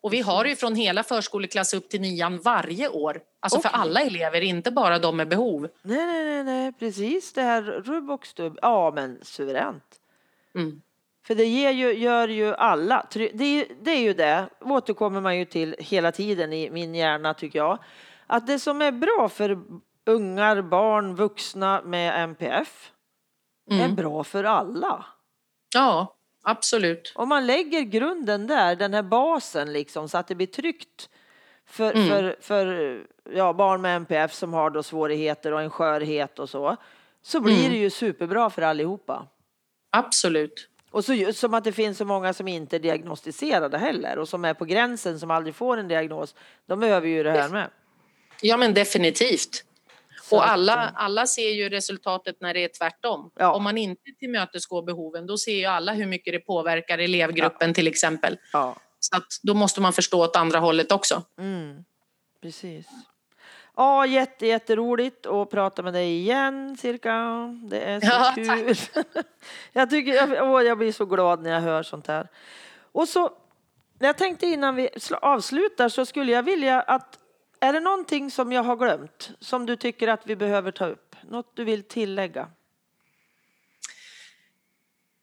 Och 0.00 0.12
vi 0.12 0.20
har 0.20 0.44
ju 0.44 0.56
från 0.56 0.74
hela 0.74 1.02
förskoleklass 1.02 1.74
upp 1.74 1.88
till 1.88 2.00
nian 2.00 2.38
varje 2.38 2.88
år. 2.88 3.22
Alltså 3.40 3.58
okay. 3.58 3.70
för 3.70 3.78
alla 3.78 4.00
elever, 4.00 4.40
inte 4.40 4.70
bara 4.70 4.98
de 4.98 5.16
med 5.16 5.28
behov. 5.28 5.68
Nej, 5.82 6.06
nej, 6.06 6.24
nej, 6.24 6.44
nej. 6.44 6.72
precis 6.72 7.32
det 7.32 7.42
här 7.42 7.62
rubb 7.62 8.10
och 8.10 8.26
stubb. 8.26 8.58
Ja, 8.62 8.92
men 8.94 9.18
suveränt. 9.22 10.00
Mm. 10.54 10.82
För 11.26 11.34
det 11.34 11.44
ger 11.44 11.70
ju, 11.70 11.92
gör 11.92 12.28
ju 12.28 12.54
alla, 12.54 13.06
det 13.12 13.44
är, 13.44 13.66
det 13.82 13.90
är 13.90 14.00
ju 14.00 14.14
det, 14.14 14.48
återkommer 14.60 15.20
man 15.20 15.38
ju 15.38 15.44
till 15.44 15.76
hela 15.78 16.12
tiden 16.12 16.52
i 16.52 16.70
min 16.70 16.94
hjärna 16.94 17.34
tycker 17.34 17.58
jag. 17.58 17.78
Att 18.26 18.46
det 18.46 18.58
som 18.58 18.82
är 18.82 18.92
bra 18.92 19.28
för 19.28 19.58
ungar, 20.04 20.62
barn, 20.62 21.14
vuxna 21.14 21.82
med 21.82 22.22
MPF 22.22 22.92
mm. 23.70 23.90
är 23.90 23.94
bra 23.94 24.24
för 24.24 24.44
alla. 24.44 25.04
Ja, 25.74 26.16
absolut. 26.42 27.12
Om 27.14 27.28
man 27.28 27.46
lägger 27.46 27.80
grunden 27.80 28.46
där, 28.46 28.76
den 28.76 28.94
här 28.94 29.02
basen 29.02 29.72
liksom 29.72 30.08
så 30.08 30.18
att 30.18 30.28
det 30.28 30.34
blir 30.34 30.46
tryggt 30.46 31.08
för, 31.66 31.92
Mm. 31.92 32.08
för, 32.08 32.36
för 32.40 33.06
ja, 33.32 33.52
barn 33.52 33.80
med 33.82 33.96
MPF 33.96 34.32
som 34.34 34.52
har 34.54 34.70
då 34.70 34.82
svårigheter 34.82 35.52
och 35.52 35.60
en 35.62 35.70
skörhet 35.70 36.38
och 36.38 36.50
så, 36.50 36.76
så 37.22 37.40
blir 37.40 37.58
Mm. 37.58 37.70
det 37.70 37.76
ju 37.78 37.90
superbra 37.90 38.50
för 38.50 38.62
allihopa. 38.62 39.26
Absolut. 39.90 40.68
Och 40.90 41.04
så 41.04 41.14
just 41.14 41.38
som 41.38 41.54
att 41.54 41.64
det 41.64 41.72
finns 41.72 41.98
så 41.98 42.04
många 42.04 42.32
som 42.32 42.48
inte 42.48 42.76
är 42.76 42.80
diagnostiserade 42.80 43.78
heller 43.78 44.18
och 44.18 44.28
som 44.28 44.44
är 44.44 44.54
på 44.54 44.64
gränsen 44.64 45.20
som 45.20 45.30
aldrig 45.30 45.54
får 45.54 45.76
en 45.76 45.88
diagnos. 45.88 46.34
De 46.66 46.80
behöver 46.80 47.08
ju 47.08 47.22
det 47.22 47.30
här 47.30 47.48
med. 47.48 47.70
Ja, 48.42 48.56
men 48.56 48.74
definitivt. 48.74 49.64
Och 50.32 50.48
alla, 50.48 50.92
alla 50.94 51.26
ser 51.26 51.50
ju 51.50 51.68
resultatet 51.68 52.36
när 52.40 52.54
det 52.54 52.64
är 52.64 52.68
tvärtom. 52.78 53.30
Ja. 53.34 53.52
Om 53.54 53.62
man 53.62 53.78
inte 53.78 54.10
tillmötesgår 54.18 54.82
behoven, 54.82 55.26
då 55.26 55.38
ser 55.38 55.52
ju 55.56 55.64
alla 55.64 55.92
hur 55.92 56.06
mycket 56.06 56.32
det 56.32 56.38
påverkar 56.38 56.98
elevgruppen 56.98 57.74
till 57.74 57.86
exempel. 57.86 58.38
Ja, 58.52 58.76
Så 59.00 59.16
att 59.16 59.26
då 59.42 59.54
måste 59.54 59.80
man 59.80 59.92
förstå 59.92 60.22
åt 60.24 60.36
andra 60.36 60.58
hållet 60.58 60.92
också. 60.92 61.22
mm, 61.38 61.84
precis. 62.42 62.86
Ja, 63.76 64.06
jätte, 64.06 64.46
jätteroligt 64.46 65.26
att 65.26 65.50
prata 65.50 65.82
med 65.82 65.92
dig 65.92 66.18
igen, 66.18 66.76
cirka. 66.76 67.12
Det 67.70 67.80
är 67.80 68.00
så 68.00 68.06
Ja, 68.06 68.32
kul. 68.34 68.74
jag, 69.72 69.90
tycker, 69.90 70.14
jag, 70.14 70.50
åh, 70.52 70.62
jag 70.62 70.78
blir 70.78 70.92
så 70.92 71.04
glad 71.04 71.42
när 71.42 71.50
jag 71.50 71.60
hör 71.60 71.82
sånt 71.82 72.06
här. 72.06 72.28
Och 72.92 73.08
så, 73.08 73.30
jag 73.98 74.18
tänkte 74.18 74.46
innan 74.46 74.74
vi 74.74 74.88
sl- 74.88 75.14
avslutar 75.22 75.88
så 75.88 76.06
skulle 76.06 76.32
jag 76.32 76.42
vilja 76.42 76.80
att, 76.80 77.18
är 77.60 77.72
det 77.72 77.80
någonting 77.80 78.30
som 78.30 78.52
jag 78.52 78.62
har 78.62 78.76
glömt 78.76 79.30
som 79.40 79.66
du 79.66 79.76
tycker 79.76 80.08
att 80.08 80.26
vi 80.26 80.36
behöver 80.36 80.70
ta 80.70 80.86
upp? 80.86 81.16
Något 81.22 81.56
du 81.56 81.64
vill 81.64 81.82
tillägga? 81.82 82.48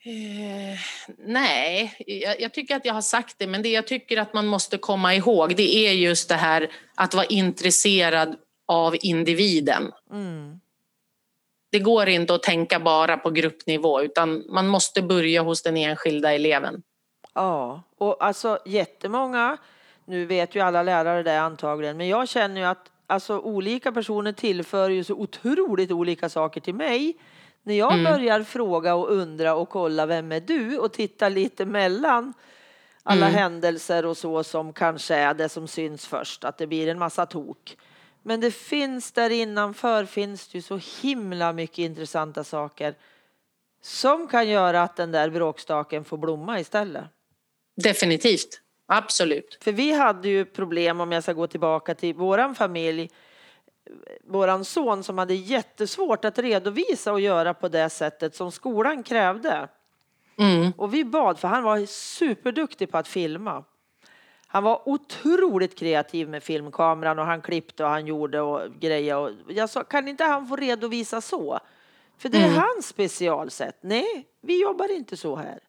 Eh, 0.06 0.80
nej, 1.18 1.96
jag, 2.08 2.42
jag 2.42 2.54
tycker 2.54 2.76
att 2.76 2.86
jag 2.86 2.94
har 2.94 3.02
sagt 3.02 3.36
det, 3.40 3.48
men 3.48 3.62
det 3.62 3.70
jag 3.70 3.88
tycker 3.88 4.18
att 4.18 4.34
man 4.34 4.48
måste 4.48 4.78
komma 4.78 5.16
ihåg 5.16 5.56
det 5.56 5.76
är 5.76 5.94
just 5.94 6.30
det 6.30 6.36
här 6.36 6.72
att 6.96 7.14
vara 7.14 7.26
intresserad 7.26 8.36
av 8.66 8.96
individen. 9.02 9.92
Mm. 10.12 10.60
Det 11.72 11.80
går 11.80 12.10
inte 12.10 12.36
att 12.36 12.44
tänka 12.44 12.80
bara 12.80 13.18
på 13.18 13.30
gruppnivå 13.30 14.02
utan 14.02 14.44
man 14.50 14.68
måste 14.68 15.02
börja 15.02 15.42
hos 15.42 15.64
den 15.64 15.78
enskilda 15.78 16.34
eleven. 16.34 16.84
Ja, 17.34 17.84
och 17.98 18.26
alltså 18.26 18.60
jättemånga, 18.66 19.58
nu 20.06 20.26
vet 20.26 20.56
ju 20.56 20.60
alla 20.60 20.84
lärare 20.84 21.24
det 21.24 21.42
antagligen, 21.42 21.98
men 21.98 22.08
jag 22.08 22.30
känner 22.30 22.62
ju 22.62 22.68
att 22.68 22.92
alltså, 23.08 23.40
olika 23.40 23.92
personer 23.92 24.32
tillför 24.32 24.90
ju 24.90 25.04
så 25.04 25.14
otroligt 25.14 25.92
olika 25.92 26.30
saker 26.30 26.62
till 26.62 26.76
mig. 26.76 27.18
När 27.64 27.74
jag 27.76 27.94
Mm. 27.94 28.04
börjar 28.14 28.44
fråga 28.44 28.96
och 28.96 29.12
undra 29.12 29.56
och 29.56 29.70
kolla 29.70 30.06
vem 30.06 30.32
är 30.32 30.40
du 30.40 30.78
och 30.78 30.94
titta 30.94 31.30
lite 31.30 31.66
mellan 31.66 32.34
alla 33.04 33.26
Mm. 33.28 33.38
händelser 33.40 34.06
och 34.06 34.18
så 34.18 34.44
som 34.44 34.74
kanske 34.74 35.16
är 35.16 35.34
det 35.34 35.50
som 35.50 35.68
syns 35.68 36.06
först, 36.08 36.44
att 36.44 36.58
det 36.58 36.68
blir 36.68 36.88
en 36.88 37.00
massa 37.00 37.26
tok. 37.26 37.78
Men 38.24 38.42
det 38.42 38.52
finns 38.52 39.12
där 39.12 39.30
innanför 39.30 40.06
finns 40.06 40.48
det 40.48 40.58
ju 40.58 40.62
så 40.62 40.80
himla 41.02 41.54
mycket 41.54 41.78
intressanta 41.80 42.44
saker 42.44 42.96
som 43.82 44.28
kan 44.28 44.50
göra 44.50 44.82
att 44.82 44.96
den 44.96 45.12
där 45.12 45.30
bråkstaken 45.30 46.04
får 46.04 46.18
blomma 46.18 46.60
istället. 46.60 47.04
Definitivt, 47.76 48.62
absolut. 48.98 49.58
För 49.62 49.72
vi 49.72 49.92
hade 49.92 50.30
ju 50.30 50.46
problem, 50.46 51.02
om 51.02 51.12
jag 51.12 51.24
ska 51.24 51.34
gå 51.34 51.48
tillbaka 51.48 51.96
till 51.96 52.16
våran 52.16 52.56
familj, 52.56 53.10
våran 54.24 54.66
son 54.66 55.04
som 55.04 55.18
hade 55.18 55.34
jättesvårt 55.34 56.26
att 56.26 56.40
redovisa 56.40 57.12
och 57.12 57.20
göra 57.20 57.54
på 57.54 57.68
det 57.68 57.90
sättet 57.90 58.36
som 58.36 58.52
skolan 58.52 59.04
krävde. 59.04 59.68
Mm. 60.38 60.72
Och 60.78 60.94
vi 60.94 61.06
bad, 61.06 61.40
för 61.40 61.48
han 61.48 61.64
var 61.64 61.86
superduktig 61.86 62.92
på 62.92 62.98
att 62.98 63.08
filma. 63.08 63.64
Han 64.48 64.64
var 64.64 64.90
otroligt 64.90 65.80
kreativ 65.80 66.30
med 66.30 66.44
filmkameran 66.44 67.20
och 67.20 67.26
han 67.26 67.42
klippte 67.42 67.84
och 67.84 67.90
han 67.90 68.08
gjorde 68.08 68.42
och 68.42 68.62
grejer. 68.80 69.18
Och 69.18 69.32
jag 69.48 69.70
sa, 69.70 69.84
kan 69.84 70.08
inte 70.08 70.24
han 70.24 70.48
få 70.48 70.56
redovisa 70.56 71.22
så? 71.22 71.60
För 72.18 72.30
det 72.30 72.38
är 72.38 72.48
Mm. 72.48 72.56
hans 72.60 72.88
specialsätt. 72.88 73.78
Nej, 73.82 74.28
vi 74.42 74.62
jobbar 74.62 74.92
inte 74.92 75.18
så 75.18 75.36
här. 75.36 75.60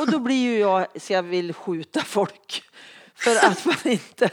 Och 0.00 0.10
då 0.10 0.18
blir 0.18 0.42
ju 0.52 0.58
jag, 0.58 0.86
så 1.00 1.12
jag 1.12 1.22
vill 1.22 1.52
skjuta 1.54 2.00
folk. 2.00 2.62
För 3.14 3.46
att 3.46 3.64
man 3.64 3.76
inte... 3.92 4.30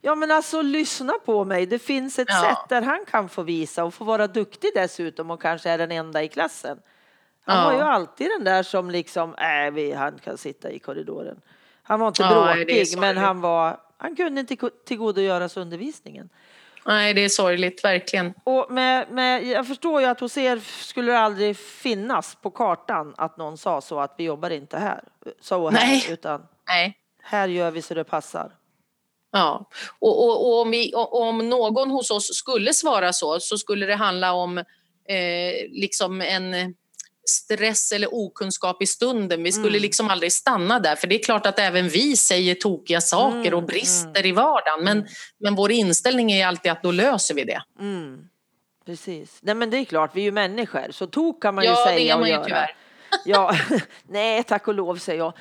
Ja 0.00 0.14
men 0.14 0.30
alltså 0.30 0.62
lyssna 0.62 1.12
på 1.24 1.44
mig. 1.44 1.66
Det 1.66 1.78
finns 1.78 2.18
ett 2.18 2.28
Ja. 2.30 2.40
sätt 2.40 2.68
där 2.68 2.82
han 2.82 3.04
kan 3.10 3.28
få 3.28 3.42
visa 3.42 3.84
och 3.84 3.94
få 3.94 4.04
vara 4.04 4.26
duktig 4.26 4.70
dessutom 4.74 5.30
och 5.30 5.42
kanske 5.42 5.70
är 5.70 5.78
den 5.78 5.92
enda 5.92 6.22
i 6.22 6.28
klassen. 6.28 6.78
Han 7.44 7.58
Ja. 7.58 7.64
var 7.64 7.72
ju 7.72 7.80
alltid 7.80 8.30
den 8.30 8.44
där 8.44 8.62
som 8.62 8.90
liksom, 8.90 9.34
äh, 9.34 9.70
vi, 9.72 9.92
han 9.92 10.18
kan 10.18 10.38
sitta 10.38 10.70
i 10.70 10.78
korridoren. 10.78 11.40
Han 11.82 12.00
var 12.00 12.08
inte 12.08 12.22
Ja, 12.22 12.54
bråkig 12.54 12.98
men 12.98 13.16
han 13.16 13.40
var, 13.40 13.80
han 13.96 14.16
kunde 14.16 14.40
inte 14.40 14.56
tillgodogöra 14.86 15.48
sig 15.48 15.62
undervisningen. 15.62 16.28
Nej, 16.86 17.14
det 17.14 17.24
är 17.24 17.28
sorgligt, 17.28 17.84
verkligen. 17.84 18.34
Och 18.44 18.66
med, 18.70 19.10
med, 19.10 19.46
jag 19.46 19.66
förstår 19.66 20.00
ju 20.00 20.06
att 20.06 20.20
hos 20.20 20.36
er 20.36 20.58
skulle 20.82 21.12
det 21.12 21.18
aldrig 21.18 21.56
finnas 21.56 22.38
på 22.42 22.50
kartan 22.50 23.14
att 23.16 23.36
någon 23.36 23.58
sa 23.58 23.80
så 23.80 24.00
att 24.00 24.14
vi 24.18 24.24
jobbar 24.24 24.50
inte 24.50 24.78
här. 24.78 25.04
Så 25.40 25.70
här, 25.70 25.70
Nej. 25.70 26.06
utan 26.10 26.46
Nej. 26.68 26.98
här 27.22 27.48
gör 27.48 27.70
vi 27.70 27.82
så 27.82 27.94
det 27.94 28.04
passar. 28.04 28.52
Ja, 29.32 29.68
och, 29.98 30.24
och, 30.24 30.46
och 30.46 30.60
om, 30.60 30.70
vi, 30.70 30.92
om 30.94 31.48
någon 31.48 31.90
hos 31.90 32.10
oss 32.10 32.36
skulle 32.36 32.74
svara 32.74 33.12
så, 33.12 33.40
så 33.40 33.58
skulle 33.58 33.86
det 33.86 33.94
handla 33.94 34.32
om 34.32 34.58
eh, 34.58 35.70
liksom 35.70 36.20
en 36.20 36.74
stress 37.28 37.92
eller 37.92 38.08
okunskap 38.14 38.82
i 38.82 38.86
stunden. 38.86 39.42
Vi 39.42 39.52
skulle 39.52 39.68
Mm. 39.68 39.82
liksom 39.82 40.10
aldrig 40.10 40.32
stanna 40.32 40.80
där, 40.80 40.96
för 40.96 41.06
det 41.06 41.14
är 41.20 41.24
klart 41.24 41.46
att 41.46 41.58
även 41.58 41.88
vi 41.88 42.16
säger 42.16 42.54
tokiga 42.54 43.00
saker 43.00 43.38
Mm, 43.38 43.54
och 43.54 43.62
brister 43.62 44.26
i 44.26 44.32
vardagen. 44.32 44.84
Men, 44.84 45.06
men 45.38 45.54
vår 45.54 45.72
inställning 45.72 46.32
är 46.32 46.46
alltid 46.46 46.72
att 46.72 46.82
då 46.82 46.90
löser 46.90 47.34
vi 47.34 47.44
det. 47.44 47.62
Mm. 47.80 48.28
Precis. 48.86 49.38
Nej 49.42 49.54
men 49.54 49.70
det 49.70 49.76
är 49.76 49.84
klart, 49.84 50.10
vi 50.14 50.20
är 50.20 50.24
ju 50.24 50.32
människor, 50.32 50.86
så 50.90 51.06
tok 51.06 51.42
kan 51.42 51.54
man 51.54 51.64
ju 51.64 51.70
ja, 51.70 51.84
det 51.86 51.90
säga 51.92 52.14
och 52.14 52.20
man 52.20 52.28
ju 52.28 52.34
göra. 52.34 52.44
tyvärr. 52.44 52.76
Ja, 53.24 53.54
nej 54.08 54.42
tack 54.44 54.68
och 54.68 54.74
lov 54.74 54.96
säger 54.96 55.18
jag. 55.18 55.32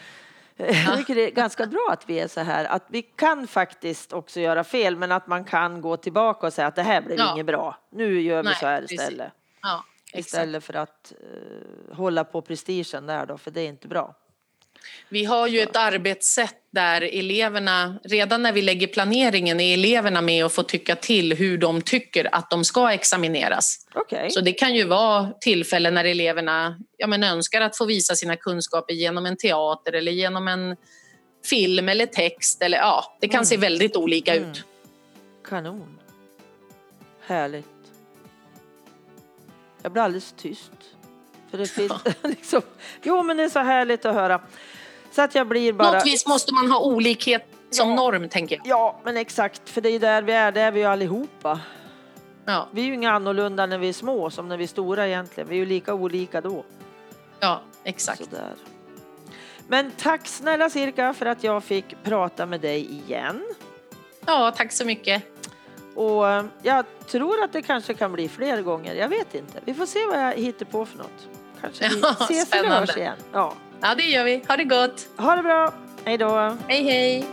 Jag 0.57 0.97
tycker 0.97 1.15
det 1.15 1.27
är 1.27 1.31
ganska 1.31 1.65
bra 1.65 1.89
att 1.91 2.03
vi 2.09 2.19
är 2.19 2.27
så 2.27 2.39
här, 2.41 2.65
att 2.65 2.85
vi 2.89 3.01
kan 3.01 3.47
faktiskt 3.47 4.13
också 4.13 4.39
göra 4.39 4.63
fel, 4.63 4.95
men 4.97 5.11
att 5.11 5.27
man 5.27 5.45
kan 5.45 5.81
gå 5.81 5.97
tillbaka 5.97 6.47
och 6.47 6.53
säga 6.53 6.67
att 6.67 6.75
det 6.75 6.83
här 6.83 7.01
blev 7.01 7.17
Ja. 7.19 7.33
inget 7.33 7.45
bra. 7.45 7.77
Nu 7.91 8.21
gör 8.21 8.43
vi 8.43 8.49
Nej, 8.49 8.57
så 8.59 8.65
här 8.65 8.93
istället. 8.93 9.31
Ja, 9.61 9.83
exakt. 10.13 10.27
Istället 10.27 10.63
för 10.63 10.73
att 10.73 11.13
eh, 11.91 11.95
hålla 11.95 12.23
på 12.23 12.41
prestigen 12.41 13.05
där 13.05 13.25
då, 13.25 13.37
för 13.37 13.51
det 13.51 13.61
är 13.61 13.67
inte 13.67 13.87
bra. 13.87 14.15
Vi 15.09 15.25
har 15.25 15.47
ju 15.47 15.59
ett 15.61 15.75
arbetssätt 15.75 16.55
där 16.71 17.01
eleverna, 17.01 17.99
redan 18.03 18.43
när 18.43 18.51
vi 18.53 18.61
lägger 18.61 18.87
planeringen, 18.87 19.59
är 19.59 19.73
eleverna 19.73 20.21
med 20.21 20.45
och 20.45 20.51
får 20.51 20.63
tycka 20.63 20.95
till 20.95 21.33
hur 21.33 21.57
de 21.57 21.81
tycker 21.81 22.35
att 22.35 22.49
de 22.49 22.65
ska 22.65 22.93
examineras. 22.93 23.87
Okej. 23.93 24.29
Så 24.31 24.41
det 24.41 24.53
kan 24.53 24.75
ju 24.75 24.83
vara 24.83 25.31
tillfällen 25.41 25.93
när 25.93 26.05
eleverna 26.05 26.79
ja, 26.97 27.07
men 27.07 27.23
önskar 27.23 27.61
att 27.61 27.77
få 27.77 27.85
visa 27.85 28.15
sina 28.15 28.35
kunskaper 28.35 28.93
genom 28.93 29.25
en 29.25 29.37
teater 29.37 29.93
eller 29.93 30.11
genom 30.11 30.47
en 30.47 30.75
film 31.49 31.89
eller 31.89 32.05
text. 32.05 32.61
Eller, 32.61 32.77
ja, 32.77 33.17
det 33.21 33.27
kan 33.27 33.45
se 33.45 33.57
väldigt 33.57 33.95
olika 33.95 34.35
Mm. 34.35 34.49
ut. 34.51 34.63
Kanon. 35.45 35.99
Härligt. 37.25 37.65
Jag 39.83 39.91
blir 39.91 40.01
alldeles 40.03 40.33
tyst. 40.37 40.71
För 41.51 41.57
det 41.57 41.65
finns 41.67 41.91
liksom, 42.21 42.61
jo 43.03 43.23
men 43.23 43.37
det 43.37 43.43
är 43.43 43.49
så 43.49 43.59
härligt 43.59 44.05
att 44.05 44.13
höra. 44.15 44.41
Så 45.11 45.21
att 45.21 45.35
jag 45.35 45.47
blir 45.47 45.73
bara... 45.73 45.91
Något 45.91 46.05
vis 46.05 46.27
måste 46.27 46.53
man 46.53 46.71
ha 46.71 46.79
olikhet 46.79 47.45
som 47.69 47.89
Ja. 47.89 47.95
norm, 47.95 48.29
tänker 48.29 48.55
jag. 48.55 48.67
Ja, 48.67 48.99
men 49.03 49.17
exakt, 49.17 49.69
för 49.69 49.81
det 49.81 49.89
är 49.89 49.99
där 49.99 50.21
vi 50.21 50.33
är, 50.33 50.51
det 50.51 50.61
är 50.61 50.71
vi 50.71 50.79
ju 50.79 50.85
allihopa. 50.85 51.59
Ja, 52.45 52.67
Vi 52.71 52.81
är 52.81 52.85
ju 52.85 52.93
inga 52.93 53.11
annorlunda 53.11 53.65
när 53.65 53.77
vi 53.77 53.89
är 53.89 53.93
små 53.93 54.29
som 54.29 54.47
när 54.49 54.57
vi 54.57 54.63
är 54.63 54.67
stora 54.67 55.07
egentligen. 55.07 55.49
Vi 55.49 55.55
är 55.55 55.59
ju 55.59 55.65
lika 55.65 55.93
olika 55.93 56.41
då. 56.41 56.63
ja 57.39 57.61
exakt. 57.83 58.23
Sådär. 58.23 58.53
Men 59.67 59.91
tack 59.91 60.27
snälla 60.27 60.69
Cirka 60.69 61.13
för 61.13 61.25
att 61.25 61.43
jag 61.43 61.63
fick 61.63 62.03
prata 62.03 62.45
med 62.45 62.61
dig 62.61 62.85
igen. 62.91 63.45
Ja, 64.25 64.53
tack 64.57 64.71
så 64.71 64.85
mycket. 64.85 65.23
Och 65.95 66.29
eh, 66.29 66.45
jag 66.61 66.85
tror 67.07 67.43
att 67.43 67.53
det 67.53 67.61
kanske 67.61 67.93
kan 67.93 68.11
bli 68.11 68.29
fler 68.29 68.61
gånger. 68.61 68.95
Jag 68.95 69.09
vet 69.09 69.35
inte. 69.35 69.59
Vi 69.65 69.73
får 69.73 69.85
se 69.85 70.05
vad 70.05 70.21
jag 70.21 70.33
hittar 70.33 70.65
på 70.65 70.85
för 70.85 70.97
något. 70.97 71.27
Kanske 71.61 71.89
vi 71.89 71.99
Ja, 72.01 72.15
ses 72.19 72.51
eller 72.51 72.69
hörs 72.69 72.97
igen. 72.97 73.17
Ja. 73.33 73.53
Ja, 73.81 73.95
det 73.95 74.03
gör 74.03 74.23
vi. 74.23 74.43
Ha 74.47 74.57
det 74.57 74.63
gott. 74.63 75.07
Ha 75.17 75.35
det 75.35 75.43
bra. 75.43 75.73
Hej 76.05 76.17
då. 76.17 76.57
Hej, 76.67 76.83
hej. 76.83 77.25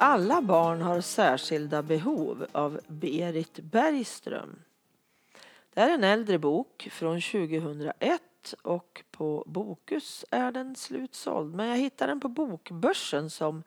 Alla 0.00 0.42
barn 0.42 0.82
har 0.82 1.00
särskilda 1.00 1.82
behov 1.82 2.46
av 2.52 2.80
Berit 2.86 3.58
Bergström. 3.58 4.62
Det 5.74 5.80
är 5.80 5.90
en 5.90 6.04
äldre 6.04 6.38
bok 6.38 6.88
från 6.92 7.20
2001 7.20 8.22
och 8.62 9.04
på 9.10 9.44
Bokus 9.46 10.24
är 10.30 10.52
den 10.52 10.76
slutsåld. 10.76 11.54
Men 11.54 11.66
jag 11.66 11.76
hittade 11.76 12.10
den 12.10 12.20
på 12.20 12.28
Bokbörsen 12.28 13.30
som 13.30 13.62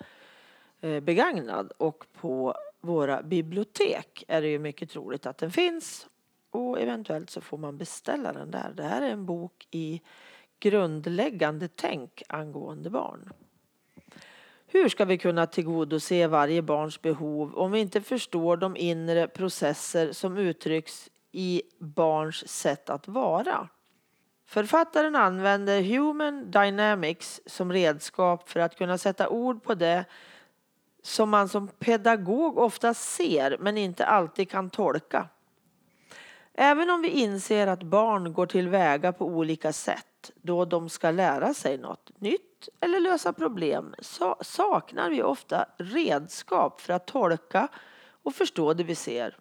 eh, 0.82 1.00
begagnad 1.00 1.72
och 1.78 2.06
på 2.14 2.56
våra 2.82 3.24
bibliotek 3.24 4.24
är 4.28 4.42
det 4.42 4.48
ju 4.48 4.60
mycket 4.60 4.90
troligt 4.90 5.26
att 5.26 5.38
den 5.38 5.52
finns 5.52 6.08
och 6.50 6.82
eventuellt 6.82 7.30
så 7.30 7.42
får 7.42 7.58
man 7.58 7.78
beställa 7.78 8.34
den 8.34 8.52
där. 8.52 8.74
Det 8.76 8.84
här 8.84 9.02
är 9.02 9.10
en 9.10 9.26
bok 9.26 9.68
i 9.72 10.02
grundläggande 10.60 11.68
tänk 11.68 12.24
angående 12.30 12.90
barn. 12.90 13.34
Hur 14.74 14.90
ska 14.90 15.06
vi 15.06 15.18
kunna 15.18 15.46
tillgodose 15.46 16.28
varje 16.28 16.62
barns 16.62 17.02
behov 17.02 17.56
om 17.56 17.72
vi 17.72 17.80
inte 17.80 18.02
förstår 18.02 18.58
de 18.58 18.78
inre 18.78 19.28
processer 19.28 20.12
som 20.12 20.38
uttrycks 20.38 21.10
i 21.32 21.62
barns 21.80 22.48
sätt 22.48 22.90
att 22.90 23.08
vara? 23.08 23.70
Författaren 24.48 25.16
använder 25.16 25.82
Human 25.82 26.52
Dynamics 26.52 27.42
som 27.46 27.74
redskap 27.74 28.50
för 28.50 28.60
att 28.60 28.78
kunna 28.78 28.98
sätta 28.98 29.30
ord 29.30 29.64
på 29.64 29.74
det 29.74 30.06
som 31.04 31.30
man 31.30 31.50
som 31.50 31.68
pedagog 31.68 32.58
ofta 32.58 32.94
ser 32.94 33.58
men 33.60 33.78
inte 33.78 34.06
alltid 34.06 34.50
kan 34.50 34.70
tolka. 34.70 35.30
Även 36.54 36.90
om 36.90 37.02
vi 37.02 37.10
inser 37.10 37.68
att 37.68 37.84
barn 37.84 38.34
går 38.34 38.46
tillväga 38.46 39.14
på 39.14 39.26
olika 39.26 39.74
sätt 39.74 40.11
då 40.42 40.66
de 40.66 40.90
ska 40.90 41.12
lära 41.12 41.54
sig 41.54 41.78
något 41.78 42.12
nytt 42.20 42.70
eller 42.80 43.00
lösa 43.00 43.34
problem 43.34 43.96
så 44.00 44.36
saknar 44.42 45.10
vi 45.10 45.24
ofta 45.24 45.66
redskap 45.78 46.82
för 46.82 46.94
att 46.94 47.08
tolka 47.08 47.68
och 48.24 48.36
förstå 48.36 48.74
det 48.74 48.84
vi 48.84 48.96
ser. 48.96 49.38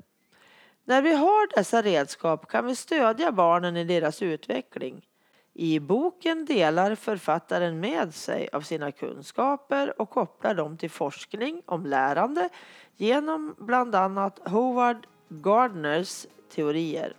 När 0.85 1.03
vi 1.03 1.15
har 1.15 1.57
dessa 1.57 1.83
redskap 1.83 2.49
kan 2.49 2.67
vi 2.67 2.77
stödja 2.77 3.33
barnen 3.33 3.77
i 3.77 3.85
deras 3.85 4.23
utveckling. 4.23 5.07
I 5.53 5.81
boken 5.81 6.45
delar 6.45 6.95
författaren 6.95 7.81
med 7.81 8.15
sig 8.15 8.49
av 8.53 8.61
sina 8.61 8.93
kunskaper 8.93 10.01
och 10.01 10.11
kopplar 10.11 10.55
dem 10.55 10.77
till 10.77 10.91
forskning 10.91 11.63
om 11.67 11.87
lärande 11.87 12.49
genom 12.97 13.55
bland 13.59 13.95
annat 13.95 14.49
Howard 14.49 15.07
Gardners 15.29 16.27
teorier. 16.55 17.17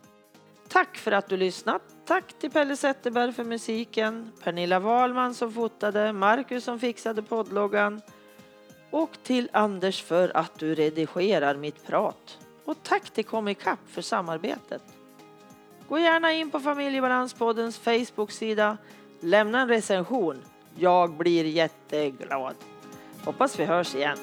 Tack 0.68 0.98
för 0.98 1.12
att 1.12 1.30
du 1.30 1.38
lyssnat. 1.38 1.82
Tack 2.12 2.34
till 2.40 2.52
Pelle 2.52 2.76
Zetterberg 2.76 3.34
för 3.34 3.44
musiken, 3.44 4.32
Pernilla 4.44 4.80
Wahlman 4.80 5.34
som 5.34 5.54
fotade, 5.54 6.14
Marcus 6.14 6.64
som 6.64 6.80
fixade 6.80 7.22
poddloggan 7.22 8.02
och 8.90 9.10
till 9.24 9.50
Anders 9.54 10.04
för 10.04 10.38
att 10.38 10.60
du 10.60 10.76
redigerar 10.76 11.56
mitt 11.56 11.88
prat. 11.88 12.38
Och 12.66 12.78
tack 12.84 13.10
till 13.10 13.26
Comicap 13.26 13.80
för 13.88 14.02
samarbetet. 14.02 14.82
Gå 15.90 16.00
gärna 16.00 16.34
in 16.34 16.52
på 16.52 16.60
Familjebalanspoddens 16.60 17.78
Facebook-sida. 17.78 18.78
Lämna 19.20 19.62
en 19.62 19.68
recension. 19.68 20.42
Jag 20.76 21.14
blir 21.14 21.46
jätteglad. 21.46 22.56
Hoppas 23.26 23.60
vi 23.60 23.66
hörs 23.66 23.96
igen. 23.96 24.18